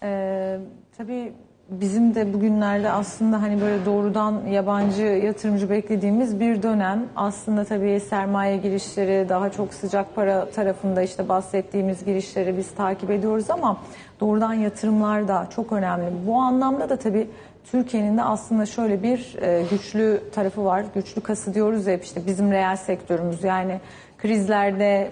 Ee, 0.03 0.59
tabii 0.99 1.33
bizim 1.71 2.15
de 2.15 2.33
bugünlerde 2.35 2.91
aslında 2.91 3.43
hani 3.43 3.61
böyle 3.61 3.85
doğrudan 3.85 4.47
yabancı 4.47 5.03
yatırımcı 5.03 5.71
beklediğimiz 5.71 6.41
bir 6.41 6.63
dönem. 6.63 7.07
Aslında 7.17 7.65
tabii 7.65 8.01
sermaye 8.01 8.57
girişleri 8.57 9.29
daha 9.29 9.51
çok 9.51 9.75
sıcak 9.75 10.15
para 10.15 10.51
tarafında 10.51 11.03
işte 11.03 11.29
bahsettiğimiz 11.29 12.05
girişleri 12.05 12.57
biz 12.57 12.71
takip 12.71 13.11
ediyoruz 13.11 13.51
ama 13.51 13.81
doğrudan 14.21 14.55
yatırımlar 14.55 15.29
da 15.29 15.49
çok 15.57 15.73
önemli. 15.73 16.07
Bu 16.27 16.37
anlamda 16.37 16.89
da 16.89 16.97
tabii 16.97 17.31
Türkiye'nin 17.71 18.17
de 18.17 18.23
aslında 18.23 18.67
şöyle 18.67 19.03
bir 19.03 19.37
e, 19.43 19.63
güçlü 19.71 20.23
tarafı 20.35 20.65
var. 20.65 20.85
Güçlü 20.95 21.21
kası 21.21 21.55
diyoruz 21.55 21.87
hep 21.87 22.05
işte 22.05 22.27
bizim 22.27 22.53
reel 22.53 22.77
sektörümüz 22.77 23.45
yani 23.45 23.81
krizlerde 24.19 25.11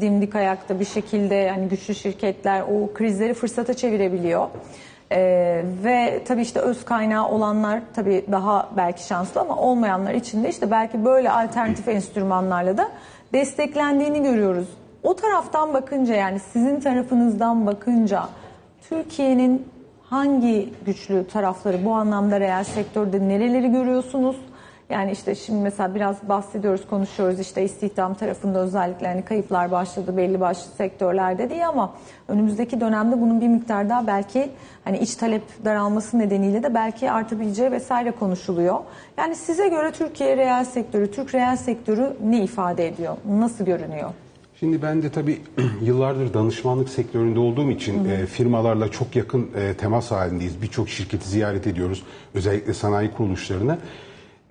dimdik 0.00 0.34
ayakta 0.36 0.80
bir 0.80 0.84
şekilde 0.84 1.34
yani 1.34 1.68
güçlü 1.68 1.94
şirketler 1.94 2.60
o 2.62 2.94
krizleri 2.94 3.34
fırsata 3.34 3.74
çevirebiliyor. 3.74 4.48
Ee, 5.12 5.64
ve 5.84 6.22
tabii 6.24 6.42
işte 6.42 6.60
öz 6.60 6.84
kaynağı 6.84 7.28
olanlar 7.28 7.80
tabii 7.94 8.24
daha 8.32 8.68
belki 8.76 9.06
şanslı 9.06 9.40
ama 9.40 9.56
olmayanlar 9.56 10.14
için 10.14 10.44
de 10.44 10.48
işte 10.48 10.70
belki 10.70 11.04
böyle 11.04 11.30
alternatif 11.30 11.88
enstrümanlarla 11.88 12.76
da 12.76 12.88
desteklendiğini 13.32 14.22
görüyoruz. 14.22 14.68
O 15.02 15.16
taraftan 15.16 15.74
bakınca 15.74 16.14
yani 16.14 16.38
sizin 16.52 16.80
tarafınızdan 16.80 17.66
bakınca 17.66 18.28
Türkiye'nin 18.88 19.66
hangi 20.02 20.72
güçlü 20.86 21.26
tarafları 21.26 21.84
bu 21.84 21.92
anlamda 21.92 22.40
reel 22.40 22.64
sektörde 22.64 23.28
nereleri 23.28 23.72
görüyorsunuz? 23.72 24.36
Yani 24.90 25.12
işte 25.12 25.34
şimdi 25.34 25.62
mesela 25.62 25.94
biraz 25.94 26.28
bahsediyoruz, 26.28 26.86
konuşuyoruz 26.90 27.40
işte 27.40 27.64
istihdam 27.64 28.14
tarafında 28.14 28.58
özellikle 28.58 29.06
hani 29.06 29.24
kayıplar 29.24 29.70
başladı 29.70 30.16
belli 30.16 30.40
başlı 30.40 30.70
sektörlerde 30.70 31.50
diye 31.50 31.66
ama 31.66 31.94
önümüzdeki 32.28 32.80
dönemde 32.80 33.20
bunun 33.20 33.40
bir 33.40 33.48
miktar 33.48 33.88
daha 33.88 34.06
belki 34.06 34.50
hani 34.84 34.98
iç 34.98 35.14
talep 35.14 35.42
daralması 35.64 36.18
nedeniyle 36.18 36.62
de 36.62 36.74
belki 36.74 37.10
artabileceği 37.10 37.70
vesaire 37.70 38.10
konuşuluyor. 38.10 38.78
Yani 39.18 39.34
size 39.34 39.68
göre 39.68 39.92
Türkiye 39.92 40.36
reel 40.36 40.64
sektörü, 40.64 41.10
Türk 41.10 41.34
reel 41.34 41.56
sektörü 41.56 42.16
ne 42.24 42.44
ifade 42.44 42.88
ediyor? 42.88 43.16
Nasıl 43.28 43.64
görünüyor? 43.64 44.10
Şimdi 44.60 44.82
ben 44.82 45.02
de 45.02 45.10
tabii 45.10 45.40
yıllardır 45.82 46.34
danışmanlık 46.34 46.88
sektöründe 46.88 47.38
olduğum 47.38 47.70
için 47.70 48.04
e, 48.04 48.26
firmalarla 48.26 48.90
çok 48.90 49.16
yakın 49.16 49.50
e, 49.56 49.74
temas 49.74 50.10
halindeyiz. 50.10 50.62
Birçok 50.62 50.88
şirketi 50.88 51.28
ziyaret 51.28 51.66
ediyoruz. 51.66 52.02
Özellikle 52.34 52.74
sanayi 52.74 53.10
kuruluşlarını. 53.10 53.78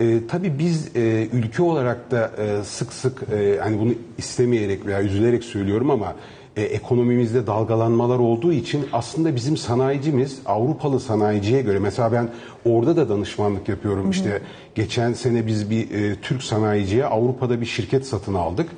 E, 0.00 0.26
tabii 0.28 0.58
biz 0.58 0.96
e, 0.96 1.28
ülke 1.32 1.62
olarak 1.62 2.10
da 2.10 2.30
e, 2.38 2.64
sık 2.64 2.92
sık 2.92 3.22
e, 3.32 3.58
hani 3.62 3.80
bunu 3.80 3.94
istemeyerek 4.18 4.86
veya 4.86 5.02
üzülerek 5.02 5.44
söylüyorum 5.44 5.90
ama 5.90 6.14
e, 6.56 6.62
ekonomimizde 6.62 7.46
dalgalanmalar 7.46 8.18
olduğu 8.18 8.52
için 8.52 8.86
aslında 8.92 9.36
bizim 9.36 9.56
sanayicimiz 9.56 10.38
Avrupalı 10.46 11.00
sanayiciye 11.00 11.62
göre 11.62 11.78
mesela 11.78 12.12
ben 12.12 12.28
orada 12.64 12.96
da 12.96 13.08
danışmanlık 13.08 13.68
yapıyorum. 13.68 14.10
İşte 14.10 14.42
geçen 14.74 15.12
sene 15.12 15.46
biz 15.46 15.70
bir 15.70 15.90
e, 15.90 16.16
Türk 16.22 16.42
sanayiciye 16.42 17.06
Avrupa'da 17.06 17.60
bir 17.60 17.66
şirket 17.66 18.06
satın 18.06 18.34
aldık. 18.34 18.68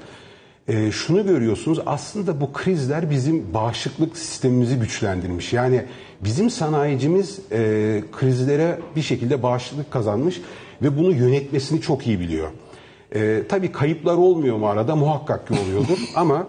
E, 0.68 0.92
şunu 0.92 1.26
görüyorsunuz 1.26 1.78
aslında 1.86 2.40
bu 2.40 2.52
krizler 2.52 3.10
bizim 3.10 3.54
bağışıklık 3.54 4.16
sistemimizi 4.16 4.76
güçlendirmiş. 4.76 5.52
Yani 5.52 5.84
bizim 6.24 6.50
sanayicimiz 6.50 7.38
e, 7.52 8.02
krizlere 8.12 8.78
bir 8.96 9.02
şekilde 9.02 9.42
bağışıklık 9.42 9.90
kazanmış 9.90 10.40
ve 10.82 10.98
bunu 10.98 11.12
yönetmesini 11.12 11.80
çok 11.80 12.06
iyi 12.06 12.20
biliyor. 12.20 12.48
E, 13.14 13.42
tabii 13.48 13.72
kayıplar 13.72 14.16
olmuyor 14.16 14.56
mu 14.56 14.68
arada 14.68 14.96
muhakkak 14.96 15.48
ki 15.48 15.54
oluyordur 15.64 15.98
ama 16.16 16.46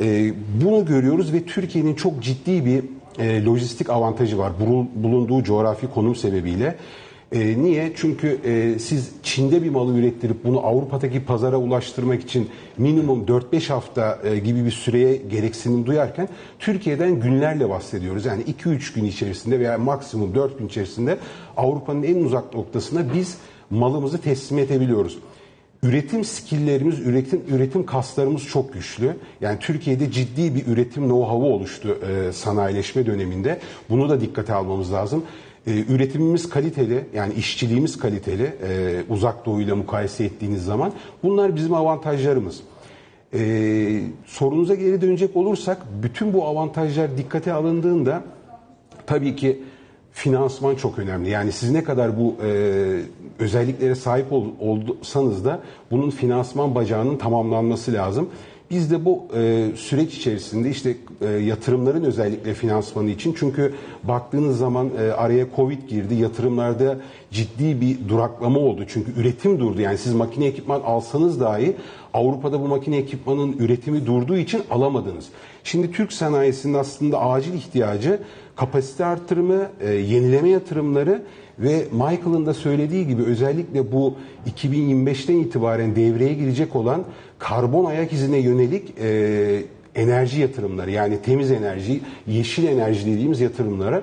e, 0.00 0.32
bunu 0.64 0.84
görüyoruz 0.86 1.32
ve 1.32 1.44
Türkiye'nin 1.44 1.94
çok 1.94 2.22
ciddi 2.22 2.66
bir 2.66 2.84
e, 3.18 3.44
lojistik 3.44 3.90
avantajı 3.90 4.38
var 4.38 4.52
Bulu- 4.60 4.86
bulunduğu 4.94 5.42
coğrafi 5.42 5.86
konum 5.86 6.14
sebebiyle. 6.14 6.76
E, 7.32 7.62
niye? 7.62 7.92
Çünkü 7.96 8.38
e, 8.44 8.78
siz 8.78 9.10
Çin'de 9.22 9.62
bir 9.62 9.70
malı 9.70 9.98
ürettirip 9.98 10.44
bunu 10.44 10.66
Avrupa'daki 10.66 11.24
pazara 11.24 11.56
ulaştırmak 11.56 12.22
için 12.22 12.48
minimum 12.78 13.24
4-5 13.24 13.68
hafta 13.68 14.18
e, 14.24 14.38
gibi 14.38 14.64
bir 14.64 14.70
süreye 14.70 15.16
gereksinim 15.16 15.86
duyarken 15.86 16.28
Türkiye'den 16.58 17.20
günlerle 17.20 17.68
bahsediyoruz. 17.68 18.24
Yani 18.24 18.42
2-3 18.42 18.94
gün 18.94 19.04
içerisinde 19.04 19.60
veya 19.60 19.78
maksimum 19.78 20.34
4 20.34 20.58
gün 20.58 20.66
içerisinde 20.66 21.18
Avrupa'nın 21.56 22.02
en 22.02 22.24
uzak 22.24 22.54
noktasına 22.54 23.14
biz 23.14 23.36
malımızı 23.72 24.20
teslim 24.20 24.58
edebiliyoruz. 24.58 25.18
Üretim 25.82 26.24
skilllerimiz, 26.24 27.00
üretim 27.00 27.42
üretim 27.48 27.86
kaslarımız 27.86 28.46
çok 28.46 28.72
güçlü. 28.72 29.16
Yani 29.40 29.58
Türkiye'de 29.58 30.10
ciddi 30.10 30.54
bir 30.54 30.66
üretim 30.66 31.02
know-how'u 31.02 31.52
oluştu 31.52 31.98
e, 32.08 32.32
sanayileşme 32.32 33.06
döneminde. 33.06 33.60
Bunu 33.90 34.08
da 34.08 34.20
dikkate 34.20 34.54
almamız 34.54 34.92
lazım. 34.92 35.24
E, 35.66 35.70
üretimimiz 35.88 36.48
kaliteli, 36.48 37.04
yani 37.14 37.34
işçiliğimiz 37.34 37.98
kaliteli, 37.98 38.42
e, 38.42 39.02
uzak 39.08 39.46
doğuyla 39.46 39.76
mukayese 39.76 40.24
ettiğiniz 40.24 40.64
zaman. 40.64 40.92
Bunlar 41.22 41.56
bizim 41.56 41.74
avantajlarımız. 41.74 42.60
E, 43.34 44.02
sorunuza 44.26 44.74
geri 44.74 45.00
dönecek 45.00 45.36
olursak, 45.36 45.78
bütün 46.02 46.32
bu 46.32 46.46
avantajlar 46.46 47.18
dikkate 47.18 47.52
alındığında 47.52 48.22
tabii 49.06 49.36
ki 49.36 49.62
finansman 50.12 50.74
çok 50.74 50.98
önemli. 50.98 51.30
Yani 51.30 51.52
siz 51.52 51.70
ne 51.70 51.84
kadar 51.84 52.18
bu 52.18 52.36
e, 52.44 53.00
özelliklere 53.38 53.94
sahip 53.94 54.32
ol, 54.32 54.44
olsanız 54.60 55.44
da 55.44 55.60
bunun 55.90 56.10
finansman 56.10 56.74
bacağının 56.74 57.16
tamamlanması 57.16 57.92
lazım. 57.92 58.28
Biz 58.72 58.90
de 58.90 59.04
bu 59.04 59.22
e, 59.36 59.68
süreç 59.76 60.14
içerisinde 60.14 60.70
işte 60.70 60.96
e, 61.20 61.26
yatırımların 61.26 62.04
özellikle 62.04 62.54
finansmanı 62.54 63.10
için 63.10 63.34
çünkü 63.38 63.74
baktığınız 64.02 64.58
zaman 64.58 64.90
e, 65.00 65.12
araya 65.12 65.46
Covid 65.56 65.88
girdi. 65.88 66.14
Yatırımlarda 66.14 66.98
ciddi 67.30 67.80
bir 67.80 68.08
duraklama 68.08 68.60
oldu. 68.60 68.84
Çünkü 68.88 69.20
üretim 69.20 69.60
durdu. 69.60 69.80
Yani 69.80 69.98
siz 69.98 70.14
makine 70.14 70.46
ekipman 70.46 70.80
alsanız 70.80 71.40
dahi 71.40 71.76
Avrupa'da 72.14 72.60
bu 72.60 72.68
makine 72.68 72.96
ekipmanın 72.96 73.56
üretimi 73.58 74.06
durduğu 74.06 74.36
için 74.36 74.62
alamadınız. 74.70 75.28
Şimdi 75.64 75.92
Türk 75.92 76.12
sanayisinin 76.12 76.74
aslında 76.74 77.20
acil 77.20 77.54
ihtiyacı 77.54 78.20
kapasite 78.56 79.04
artırımı, 79.04 79.68
e, 79.80 79.90
yenileme 79.90 80.48
yatırımları 80.48 81.22
ve 81.58 81.84
Michael'ın 81.92 82.46
da 82.46 82.54
söylediği 82.54 83.06
gibi 83.06 83.22
özellikle 83.22 83.92
bu 83.92 84.14
2025'ten 84.46 85.36
itibaren 85.36 85.96
devreye 85.96 86.34
girecek 86.34 86.76
olan 86.76 87.04
karbon 87.38 87.84
ayak 87.84 88.12
izine 88.12 88.38
yönelik 88.38 88.94
e, 89.00 89.62
enerji 89.94 90.40
yatırımları 90.40 90.90
yani 90.90 91.22
temiz 91.22 91.50
enerji, 91.50 92.00
yeşil 92.26 92.64
enerji 92.64 93.06
dediğimiz 93.06 93.40
yatırımlara 93.40 94.02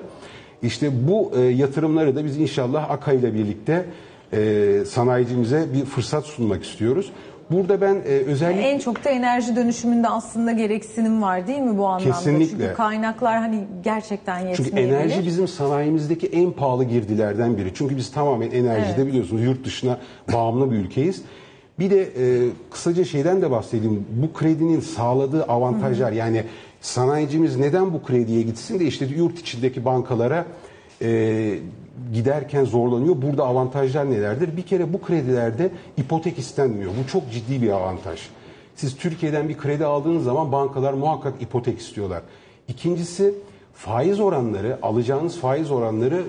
işte 0.62 0.90
bu 1.08 1.32
e, 1.36 1.40
yatırımları 1.40 2.16
da 2.16 2.24
biz 2.24 2.36
inşallah 2.36 2.90
AKA 2.90 3.12
ile 3.12 3.34
birlikte 3.34 3.84
e, 4.32 4.82
sanayicimize 4.86 5.66
bir 5.74 5.84
fırsat 5.84 6.24
sunmak 6.26 6.64
istiyoruz. 6.64 7.12
Burada 7.50 7.80
ben 7.80 7.94
e, 7.94 8.08
özellikle... 8.08 8.62
En 8.62 8.78
çok 8.78 9.04
da 9.04 9.08
enerji 9.08 9.56
dönüşümünde 9.56 10.08
aslında 10.08 10.52
gereksinim 10.52 11.22
var 11.22 11.46
değil 11.46 11.58
mi 11.58 11.78
bu 11.78 11.86
anlamda? 11.86 12.12
Kesinlikle. 12.12 12.58
Çünkü 12.58 12.74
kaynaklar 12.74 13.38
hani 13.38 13.64
gerçekten 13.84 14.38
yetmeyebilir. 14.38 14.70
Çünkü 14.70 14.94
enerji 14.94 15.26
bizim 15.26 15.48
sanayimizdeki 15.48 16.26
en 16.26 16.52
pahalı 16.52 16.84
girdilerden 16.84 17.56
biri. 17.56 17.74
Çünkü 17.74 17.96
biz 17.96 18.12
tamamen 18.12 18.50
enerjide 18.50 18.94
Evet. 18.96 19.06
biliyorsunuz 19.06 19.42
yurt 19.42 19.64
dışına 19.64 19.98
bağımlı 20.32 20.70
bir 20.70 20.76
ülkeyiz. 20.76 21.22
Bir 21.78 21.90
de 21.90 22.02
e, 22.02 22.48
kısaca 22.70 23.04
şeyden 23.04 23.42
de 23.42 23.50
bahsedeyim. 23.50 24.06
Bu 24.10 24.32
kredinin 24.38 24.80
sağladığı 24.80 25.44
avantajlar 25.44 26.12
yani 26.12 26.44
sanayicimiz 26.80 27.56
neden 27.56 27.92
bu 27.92 28.02
krediye 28.02 28.42
gitsin 28.42 28.80
de 28.80 28.84
işte 28.84 29.04
yurt 29.04 29.38
içindeki 29.38 29.84
bankalara 29.84 30.46
e, 31.02 31.58
giderken 32.12 32.64
zorlanıyor. 32.64 33.22
Burada 33.22 33.44
avantajlar 33.44 34.10
nelerdir? 34.10 34.56
Bir 34.56 34.62
kere 34.62 34.92
bu 34.92 35.00
kredilerde 35.00 35.70
ipotek 35.96 36.38
istenmiyor. 36.38 36.90
Bu 37.04 37.10
çok 37.10 37.32
ciddi 37.32 37.62
bir 37.62 37.70
avantaj. 37.70 38.20
Siz 38.76 38.96
Türkiye'den 38.96 39.48
bir 39.48 39.58
kredi 39.58 39.84
aldığınız 39.84 40.24
zaman 40.24 40.52
bankalar 40.52 40.92
muhakkak 40.92 41.42
ipotek 41.42 41.78
istiyorlar. 41.78 42.22
İkincisi 42.68 43.34
faiz 43.74 44.20
oranları, 44.20 44.78
alacağınız 44.82 45.38
faiz 45.38 45.70
oranları 45.70 46.22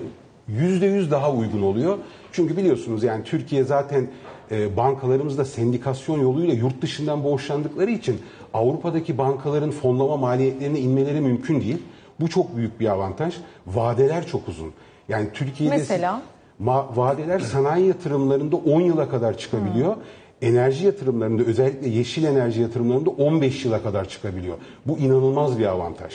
yüzde 0.48 0.86
yüz 0.86 1.10
daha 1.10 1.32
uygun 1.32 1.62
oluyor. 1.62 1.98
Çünkü 2.32 2.56
biliyorsunuz 2.56 3.02
yani 3.02 3.24
Türkiye 3.24 3.64
zaten 3.64 4.08
e, 4.50 4.76
bankalarımızda 4.76 5.44
sendikasyon 5.44 6.20
yoluyla 6.20 6.54
yurt 6.54 6.82
dışından 6.82 7.24
borçlandıkları 7.24 7.90
için 7.90 8.18
Avrupa'daki 8.54 9.18
bankaların 9.18 9.70
fonlama 9.70 10.16
maliyetlerine 10.16 10.80
inmeleri 10.80 11.20
mümkün 11.20 11.60
değil. 11.60 11.78
Bu 12.22 12.28
çok 12.28 12.56
büyük 12.56 12.80
bir 12.80 12.86
avantaj. 12.86 13.34
Vadeler 13.66 14.26
çok 14.26 14.48
uzun. 14.48 14.72
Yani 15.08 15.28
Türkiye'de 15.34 15.76
Mesela? 15.76 16.22
Ma- 16.64 16.96
vadeler 16.96 17.40
sanayi 17.40 17.86
yatırımlarında 17.86 18.56
10 18.56 18.80
yıla 18.80 19.08
kadar 19.08 19.38
çıkabiliyor. 19.38 19.96
Enerji 20.42 20.86
yatırımlarında 20.86 21.42
özellikle 21.42 21.88
yeşil 21.88 22.24
enerji 22.24 22.60
yatırımlarında 22.60 23.10
15 23.10 23.64
yıla 23.64 23.82
kadar 23.82 24.08
çıkabiliyor. 24.08 24.56
Bu 24.86 24.98
inanılmaz 24.98 25.58
bir 25.58 25.66
avantaj. 25.66 26.12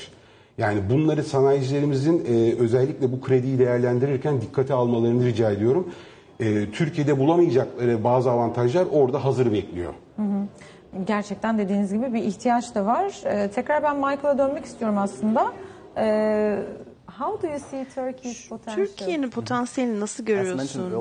Yani 0.58 0.80
bunları 0.90 1.24
sanayicilerimizin 1.24 2.26
e, 2.30 2.54
özellikle 2.60 3.12
bu 3.12 3.22
krediyi 3.22 3.60
değerlendirirken 3.60 4.42
dikkate 4.42 4.74
almalarını 4.74 5.26
rica 5.26 5.52
ediyorum. 5.52 5.88
E, 6.40 6.72
Türkiye'de 6.72 7.20
bulamayacakları 7.20 8.04
bazı 8.04 8.32
avantajlar 8.32 8.86
orada 8.92 9.26
hazır 9.26 9.52
bekliyor. 9.52 9.94
Gerçekten 11.08 11.58
dediğiniz 11.58 11.94
gibi 11.94 12.14
bir 12.14 12.24
ihtiyaç 12.24 12.76
da 12.76 12.86
var. 12.86 13.22
Ee, 13.26 13.48
tekrar 13.48 13.84
ben 13.84 13.96
Michael'a 13.96 14.38
dönmek 14.38 14.66
istiyorum 14.66 14.98
aslında. 14.98 15.54
Ee, 15.98 16.60
how 17.20 17.42
do 17.42 17.48
you 17.48 17.60
see 17.60 17.86
Turkey's 17.96 18.50
potential? 18.50 18.76
Türkiye'nin 18.86 19.30
potansiyelini 19.30 20.00
nasıl 20.00 20.26
görüyorsun? 20.26 20.94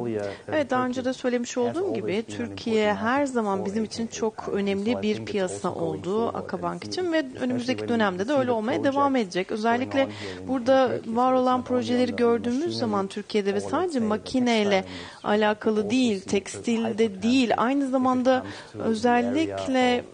Evet 0.48 0.70
daha 0.70 0.86
önce 0.86 1.04
de 1.04 1.12
söylemiş 1.12 1.58
olduğum 1.58 1.94
gibi 1.94 2.24
Türkiye 2.28 2.94
her 2.94 3.26
zaman 3.26 3.64
bizim 3.64 3.84
için 3.84 4.06
çok 4.06 4.48
önemli 4.52 5.02
bir 5.02 5.24
piyasa 5.24 5.74
oldu 5.74 6.28
Akabank 6.28 6.84
için 6.84 7.12
ve 7.12 7.26
önümüzdeki 7.40 7.88
dönemde 7.88 8.28
de 8.28 8.32
öyle 8.32 8.50
olmaya 8.50 8.84
devam 8.84 9.16
edecek. 9.16 9.52
Özellikle 9.52 10.08
burada 10.48 10.90
var 11.06 11.32
olan 11.32 11.64
projeleri 11.64 12.16
gördüğümüz 12.16 12.78
zaman 12.78 13.06
Türkiye'de 13.06 13.54
ve 13.54 13.60
sadece 13.60 14.00
makineyle 14.00 14.84
alakalı 15.24 15.90
değil, 15.90 16.20
tekstilde 16.20 17.22
değil, 17.22 17.52
aynı 17.56 17.88
zamanda 17.88 18.46
özellikle 18.78 20.04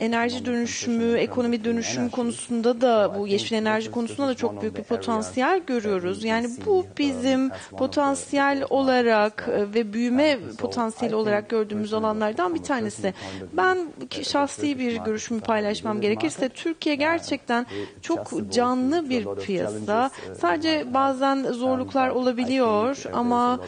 enerji 0.00 0.44
dönüşümü, 0.44 1.18
ekonomi 1.18 1.64
dönüşümü 1.64 2.10
konusunda 2.10 2.80
da 2.80 3.18
bu 3.18 3.26
yeşil 3.26 3.56
enerji 3.56 3.90
konusunda 3.90 4.28
da 4.28 4.34
çok 4.34 4.62
büyük 4.62 4.78
bir 4.78 4.82
potansiyel 4.82 5.60
görüyoruz. 5.66 6.24
Yani 6.24 6.48
bu 6.66 6.86
bizim 6.98 7.50
potansiyel 7.78 8.64
olarak 8.70 9.48
e, 9.52 9.74
ve 9.74 9.92
büyüme 9.92 10.38
potansiyeli 10.58 11.14
olarak 11.14 11.48
gördüğümüz 11.48 11.94
alanlardan 11.94 12.54
bir 12.54 12.62
tanesi. 12.62 13.14
Ben 13.52 13.78
şahsi 14.22 14.78
bir 14.78 14.96
görüşümü 14.96 15.40
paylaşmam 15.40 16.00
gerekirse 16.00 16.48
Türkiye 16.48 16.94
gerçekten 16.94 17.66
çok 18.02 18.52
canlı 18.52 19.10
bir 19.10 19.26
piyasa. 19.46 20.10
Sadece 20.38 20.94
bazen 20.94 21.42
zorluklar 21.42 22.08
olabiliyor 22.08 23.02
ama 23.12 23.60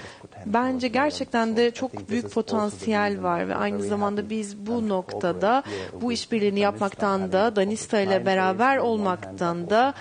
Bence 0.47 0.89
gerçekten 0.89 1.57
de 1.57 1.71
çok 1.71 2.09
büyük 2.09 2.31
potansiyel 2.31 3.23
var 3.23 3.49
ve 3.49 3.55
aynı 3.55 3.83
zamanda 3.83 4.31
biz 4.31 4.67
bu 4.67 4.89
noktada 4.89 5.63
bu 6.01 6.13
işbirliğini 6.13 6.61
yapmaktan 6.61 7.33
da 7.33 7.57
Danista 7.57 8.01
ile 8.01 8.27
beraber 8.27 8.77
olmaktan 8.77 9.71
da 9.71 9.95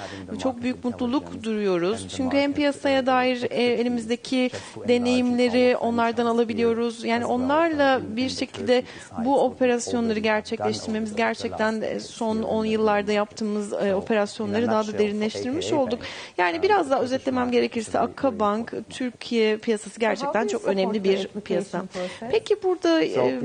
çok 0.43 0.61
büyük 0.61 0.83
mutluluk 0.83 1.43
duyuyoruz. 1.43 2.07
Çünkü 2.15 2.37
hem 2.37 2.53
piyasaya 2.53 3.05
dair 3.05 3.43
e, 3.51 3.63
elimizdeki 3.63 4.49
deneyimleri 4.87 5.77
onlardan 5.77 6.25
alabiliyoruz. 6.25 7.03
Yani 7.03 7.25
onlarla 7.25 8.01
bir 8.15 8.29
şekilde 8.29 8.83
bu 9.25 9.43
operasyonları 9.43 10.19
gerçekleştirmemiz 10.19 11.15
gerçekten 11.15 11.99
son 11.99 12.43
10 12.43 12.65
yıllarda 12.65 13.11
yaptığımız 13.11 13.73
e, 13.73 13.95
operasyonları 13.95 14.67
daha 14.67 14.87
da 14.87 14.97
derinleştirmiş 14.97 15.73
olduk. 15.73 15.99
Yani 16.37 16.63
biraz 16.63 16.89
daha 16.89 17.01
özetlemem 17.01 17.51
gerekirse 17.51 17.99
Akkabank 17.99 18.73
Türkiye 18.89 19.57
piyasası 19.57 19.99
gerçekten 19.99 20.30
çok 20.47 20.65
önemli 20.65 21.03
bir 21.03 21.27
piyasa. 21.27 21.83
Peki 22.31 22.63
burada 22.63 23.01
e, 23.03 23.41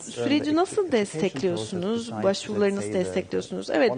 süreci 0.00 0.56
nasıl 0.56 0.92
destekliyorsunuz? 0.92 2.12
Başvuruları 2.22 2.76
nasıl 2.76 2.92
destekliyorsunuz? 2.92 3.70
Evet, 3.70 3.92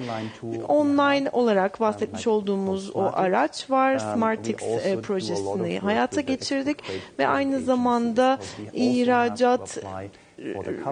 online 0.69 1.31
olarak 1.33 1.81
bahsetmiş 1.81 2.27
olduğumuz 2.27 2.97
o 2.97 3.11
araç 3.13 3.71
var. 3.71 3.99
Smartix 3.99 4.63
e, 4.63 5.01
projesini 5.01 5.79
hayata 5.79 6.21
geçirdik 6.21 6.79
ve 7.19 7.27
aynı 7.27 7.61
zamanda 7.61 8.39
ihracat 8.73 9.79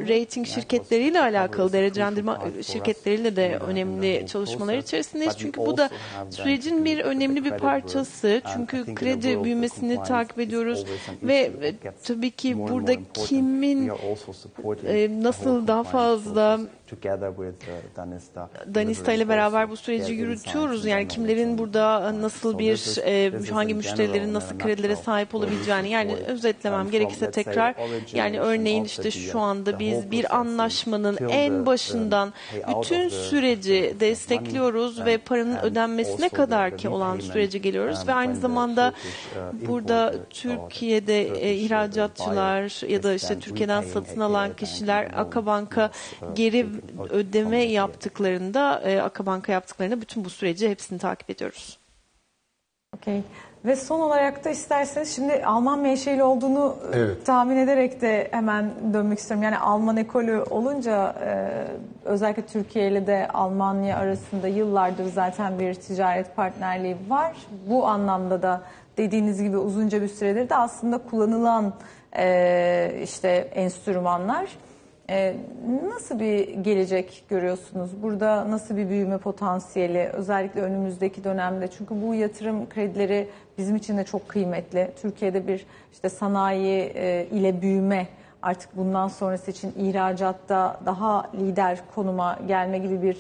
rating 0.08 0.46
şirketleriyle 0.46 1.20
alakalı 1.20 1.72
derecelendirme 1.72 2.32
şirketleriyle 2.62 3.36
de 3.36 3.58
önemli 3.66 4.26
çalışmalar 4.26 4.74
içerisindeyiz. 4.74 5.38
Çünkü 5.38 5.60
bu 5.60 5.76
da 5.76 5.90
sürecin 6.30 6.84
bir 6.84 6.98
önemli 6.98 7.44
bir 7.44 7.50
parçası. 7.50 8.42
Çünkü 8.54 8.94
kredi 8.94 9.44
büyümesini 9.44 10.02
takip 10.02 10.38
ediyoruz. 10.38 10.86
ve 11.22 11.52
tabii 12.04 12.30
ki 12.30 12.58
burada 12.58 12.92
kimin 13.14 13.92
nasıl 15.22 15.66
daha 15.66 15.82
fazla 15.84 16.60
Danista 18.74 19.12
ile 19.12 19.28
beraber 19.28 19.70
bu 19.70 19.76
süreci 19.76 20.12
yürütüyoruz. 20.12 20.86
Yani 20.86 21.08
kimlerin 21.08 21.58
burada 21.58 22.20
nasıl 22.22 22.58
bir, 22.58 22.98
e, 23.06 23.50
hangi 23.50 23.74
müşterilerin 23.74 24.34
nasıl 24.34 24.58
kredilere 24.58 24.96
sahip 24.96 25.34
olabileceğini 25.34 25.90
yani 25.90 26.14
özetlemem 26.14 26.90
gerekirse 26.90 27.30
tekrar. 27.30 27.74
yani 28.14 28.40
örneğin 28.40 28.84
işte 28.84 29.10
şu 29.10 29.39
anda 29.40 29.79
biz 29.79 30.11
bir 30.11 30.37
anlaşmanın 30.37 31.18
en 31.29 31.66
başından 31.66 32.33
bütün 32.68 33.09
süreci 33.09 33.96
destekliyoruz 34.00 35.05
ve 35.05 35.18
paranın 35.18 35.57
ödenmesine 35.57 36.29
kadar 36.29 36.76
ki 36.76 36.88
olan 36.88 37.20
sürece 37.20 37.59
geliyoruz 37.59 38.09
ve 38.09 38.14
aynı 38.14 38.37
zamanda 38.37 38.92
burada 39.66 40.14
Türkiye'de 40.31 41.22
e, 41.22 41.55
ihracatçılar 41.55 42.88
ya 42.88 43.03
da 43.03 43.14
işte 43.14 43.38
Türkiye'den 43.38 43.83
satın 43.83 44.20
alan 44.20 44.57
kişiler 44.57 45.11
Akabank'a 45.16 45.90
geri 46.35 46.66
ödeme 47.11 47.64
yaptıklarında, 47.64 48.83
e, 48.85 49.00
Akabank'a 49.00 49.53
yaptıklarında 49.53 50.00
bütün 50.00 50.24
bu 50.24 50.31
süreci 50.31 50.68
hepsini 50.68 50.98
takip 50.98 51.31
ediyoruz. 51.31 51.79
Okey. 52.96 53.22
Ve 53.64 53.77
son 53.77 54.01
olarak 54.01 54.44
da 54.44 54.51
isterseniz 54.51 55.14
şimdi 55.14 55.44
Alman 55.44 55.79
menşeli 55.79 56.23
olduğunu 56.23 56.77
Evet. 56.92 57.27
tahmin 57.27 57.57
ederek 57.57 58.01
de 58.01 58.29
hemen 58.31 58.70
dönmek 58.92 59.18
istiyorum. 59.18 59.42
Yani 59.42 59.59
Alman 59.59 59.96
ekolü 59.96 60.42
olunca 60.51 61.14
e, 61.25 61.49
özellikle 62.05 62.42
Türkiye 62.42 62.88
ile 62.88 63.07
de 63.07 63.29
Almanya 63.29 63.96
arasında 63.96 64.49
yıllardır 64.49 65.05
zaten 65.05 65.59
bir 65.59 65.75
ticaret 65.75 66.37
partnerliği 66.37 66.96
var. 67.09 67.37
Bu 67.68 67.87
anlamda 67.87 68.42
da 68.42 68.61
dediğiniz 68.96 69.42
gibi 69.42 69.57
uzunca 69.57 70.03
bir 70.03 70.09
süredir 70.09 70.49
de 70.49 70.57
aslında 70.57 70.99
kullanılan 70.99 71.73
e, 72.16 73.01
işte 73.03 73.29
enstrümanlar. 73.55 74.46
Ee, 75.11 75.35
nasıl 75.88 76.20
bir 76.20 76.49
gelecek 76.49 77.25
görüyorsunuz? 77.29 77.90
Burada 78.03 78.51
nasıl 78.51 78.77
bir 78.77 78.88
büyüme 78.88 79.18
potansiyeli 79.18 80.09
özellikle 80.12 80.61
önümüzdeki 80.61 81.25
dönemde? 81.25 81.68
Çünkü 81.68 82.03
bu 82.03 82.14
yatırım 82.14 82.68
kredileri 82.68 83.29
bizim 83.59 83.77
için 83.77 83.99
de 83.99 84.05
çok 84.05 84.29
kıymetli. 84.29 84.90
Türkiye'de 85.03 85.49
bir 85.49 85.66
işte 85.92 86.09
sanayi 86.09 86.92
e, 86.94 87.27
ile 87.33 87.62
büyüme 87.62 88.07
artık 88.42 88.77
bundan 88.77 89.09
sonrası 89.09 89.51
için 89.51 89.75
ihracatta 89.79 90.81
daha 90.87 91.31
lider 91.35 91.79
konuma 91.94 92.38
gelme 92.49 92.79
gibi 92.79 93.03
bir 93.03 93.18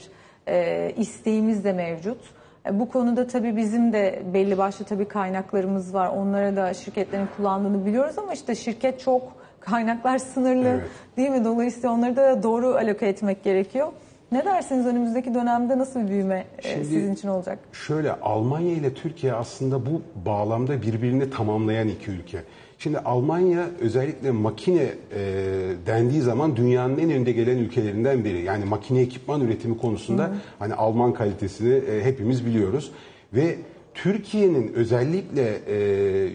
e, 0.48 0.92
isteğimiz 0.96 1.64
de 1.64 1.72
mevcut. 1.72 2.39
E, 2.66 2.78
Bu 2.80 2.88
konuda 2.88 3.26
tabii 3.26 3.56
bizim 3.56 3.92
de 3.92 4.22
belli 4.34 4.58
başlı 4.58 4.84
tabii 4.84 5.04
kaynaklarımız 5.08 5.94
var. 5.94 6.08
Onlara 6.08 6.56
da 6.56 6.74
şirketlerin 6.74 7.28
kullandığını 7.36 7.86
biliyoruz 7.86 8.18
ama 8.18 8.32
işte 8.32 8.54
şirket 8.54 9.00
çok, 9.00 9.22
kaynaklar 9.60 10.18
sınırlı 10.18 10.68
Evet. 10.68 10.82
değil 11.16 11.30
mi? 11.30 11.44
Dolayısıyla 11.44 11.90
onları 11.90 12.16
da 12.16 12.42
doğru 12.42 12.66
aloke 12.74 13.06
etmek 13.06 13.44
gerekiyor. 13.44 13.88
Ne 14.32 14.44
dersiniz 14.44 14.86
önümüzdeki 14.86 15.34
dönemde 15.34 15.78
nasıl 15.78 16.00
bir 16.00 16.08
büyüme 16.08 16.44
e, 16.58 16.62
Şimdi- 16.62 16.84
sizin 16.84 17.14
için 17.14 17.28
olacak? 17.28 17.58
Şöyle 17.72 18.12
Almanya 18.12 18.72
ile 18.72 18.94
Türkiye 18.94 19.32
aslında 19.34 19.86
bu 19.86 20.02
bağlamda 20.26 20.82
birbirini 20.82 21.30
tamamlayan 21.30 21.88
iki 21.88 22.10
ülke. 22.10 22.38
Şimdi 22.82 22.98
Almanya 22.98 23.70
özellikle 23.80 24.30
makine 24.30 24.82
e, 24.82 25.22
dendiği 25.86 26.20
zaman 26.20 26.56
dünyanın 26.56 26.98
en 26.98 27.10
önde 27.10 27.32
gelen 27.32 27.58
ülkelerinden 27.58 28.24
biri. 28.24 28.42
Yani 28.42 28.64
makine 28.64 29.00
ekipman 29.00 29.40
üretimi 29.40 29.78
konusunda 29.78 30.32
hani 30.58 30.74
Alman 30.74 31.14
kalitesini 31.14 31.74
e, 31.74 32.04
hepimiz 32.04 32.46
biliyoruz 32.46 32.90
ve 33.34 33.56
Türkiye'nin 33.94 34.72
özellikle 34.74 35.60
e, 35.66 35.76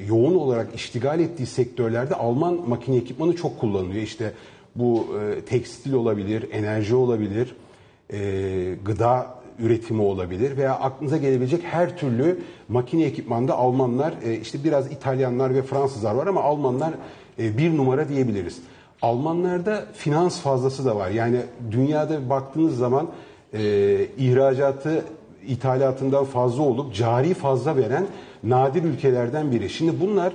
yoğun 0.08 0.36
olarak 0.36 0.75
iştigal 0.75 1.19
ettiği 1.19 1.45
sektörlerde 1.45 2.15
Alman 2.15 2.69
makine 2.69 2.97
ekipmanı 2.97 3.36
çok 3.36 3.60
kullanılıyor. 3.60 4.03
İşte 4.03 4.31
bu 4.75 5.08
e, 5.19 5.41
tekstil 5.41 5.93
olabilir, 5.93 6.45
enerji 6.51 6.95
olabilir, 6.95 7.55
e, 8.13 8.19
gıda 8.86 9.35
üretimi 9.60 10.02
olabilir 10.02 10.58
veya 10.58 10.76
aklınıza 10.76 11.18
gelebilecek 11.18 11.63
her 11.63 11.98
türlü 11.98 12.39
makine 12.70 13.04
ekipmanda 13.04 13.58
Almanlar, 13.58 14.13
e, 14.24 14.34
işte 14.34 14.63
biraz 14.63 14.91
İtalyanlar 14.91 15.56
ve 15.56 15.62
Fransızlar 15.62 16.15
var 16.15 16.28
ama 16.28 16.44
Almanlar 16.44 16.94
e, 17.39 17.58
bir 17.58 17.78
numara 17.78 18.10
diyebiliriz. 18.10 18.60
Almanlarda 19.02 19.86
finans 19.94 20.39
fazlası 20.39 20.86
da 20.86 20.96
var. 20.96 21.10
Yani 21.10 21.38
dünyada 21.72 22.30
baktığınız 22.30 22.78
zaman 22.78 23.08
e, 23.54 23.62
ihracatı 24.18 25.06
ithalatından 25.48 26.26
fazla 26.26 26.63
olup 26.63 26.94
cari 26.94 27.34
fazla 27.34 27.78
veren 27.78 28.06
nadir 28.44 28.84
ülkelerden 28.84 29.52
biri. 29.52 29.70
Şimdi 29.70 30.02
bunlar 30.02 30.34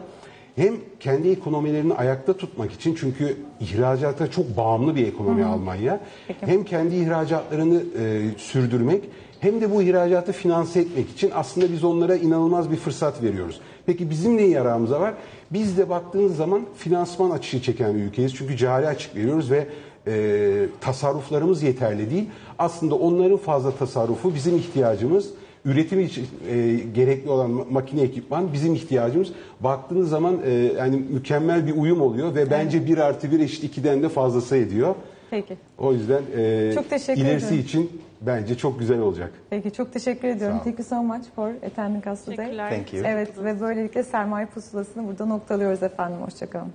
hem 0.57 0.75
kendi 1.01 1.29
ekonomilerini 1.29 1.95
ayakta 1.95 2.37
tutmak 2.37 2.73
için 2.73 2.95
çünkü 2.95 3.37
ihracata 3.61 4.31
çok 4.31 4.57
bağımlı 4.57 4.97
bir 4.97 5.07
ekonomi 5.07 5.45
Almanya. 5.45 6.01
Hem 6.41 6.65
kendi 6.65 6.97
ihracatlarını 6.97 7.83
e, 7.99 8.21
sürdürmek 8.39 9.05
hem 9.41 9.61
de 9.61 9.75
bu 9.75 9.83
ihracatı 9.83 10.33
finanse 10.33 10.81
etmek 10.81 11.11
için 11.11 11.31
aslında 11.35 11.73
biz 11.73 11.85
onlara 11.85 12.17
inanılmaz 12.17 12.71
bir 12.71 12.77
fırsat 12.77 13.23
veriyoruz. 13.23 13.61
Peki 13.87 14.11
bizim 14.11 14.37
ne 14.37 14.43
yararımıza 14.43 15.01
var? 15.01 15.15
Biz 15.51 15.79
de 15.79 15.89
baktığınız 15.89 16.37
zaman 16.37 16.63
finansman 16.77 17.31
açığı 17.31 17.63
çeken 17.63 17.95
bir 17.95 18.01
ülkeyiz. 18.01 18.35
Çünkü 18.35 18.57
cari 18.57 18.87
açık 18.87 19.17
veriyoruz 19.17 19.51
ve 19.51 19.67
e, 20.07 20.67
tasarruflarımız 20.81 21.63
yeterli 21.63 22.11
değil. 22.11 22.27
Aslında 22.59 22.95
onların 22.95 23.37
fazla 23.37 23.71
tasarrufu 23.71 24.35
bizim 24.35 24.57
ihtiyacımız. 24.57 25.31
Üretim 25.65 26.01
için 26.01 26.27
e, 26.51 26.75
gerekli 26.95 27.31
olan 27.31 27.51
ma- 27.51 27.73
makine 27.73 28.03
ekipman 28.03 28.53
bizim 28.53 28.75
ihtiyacımız. 28.75 29.29
Baktığınız 29.61 30.09
zaman 30.09 30.39
e, 30.45 30.51
yani 30.53 30.97
mükemmel 31.11 31.67
bir 31.67 31.77
uyum 31.77 32.01
oluyor 32.01 32.35
ve 32.35 32.51
bence 32.51 32.87
1 32.87 32.99
artı 32.99 33.33
1 33.33 33.41
eşit 33.41 33.79
2'den 33.79 34.03
de 34.03 34.09
fazlası 34.09 34.57
ediyor. 34.57 34.95
Peki. 35.31 35.57
O 35.79 35.93
yüzden 35.93 36.23
e, 36.37 36.73
Çok 36.75 36.91
teşekkür 36.91 37.21
ilerisi 37.21 37.47
ederim. 37.47 37.61
için 37.61 37.91
bence 38.21 38.57
çok 38.57 38.79
güzel 38.79 38.99
olacak. 39.01 39.33
Peki 39.51 39.73
çok 39.73 39.93
teşekkür 39.93 40.29
ediyorum. 40.29 40.59
Thank 40.65 40.79
you 40.79 40.89
so 40.89 41.03
much 41.03 41.25
for 41.37 41.49
attending 41.49 42.07
us 42.07 42.25
today. 42.25 42.37
Teşekkürler. 42.37 42.71
Thank 42.71 42.93
you. 42.95 43.03
Evet 43.07 43.31
ve 43.45 43.61
böylelikle 43.61 44.03
sermaye 44.03 44.47
pusulasını 44.47 45.09
burada 45.09 45.27
noktalıyoruz 45.27 45.83
efendim. 45.83 46.19
Hoşçakalın. 46.25 46.73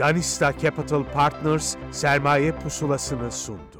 Danista 0.00 0.52
Capital 0.52 1.04
Partners 1.14 1.76
sermaye 1.90 2.52
pusulasını 2.52 3.32
sundu. 3.32 3.79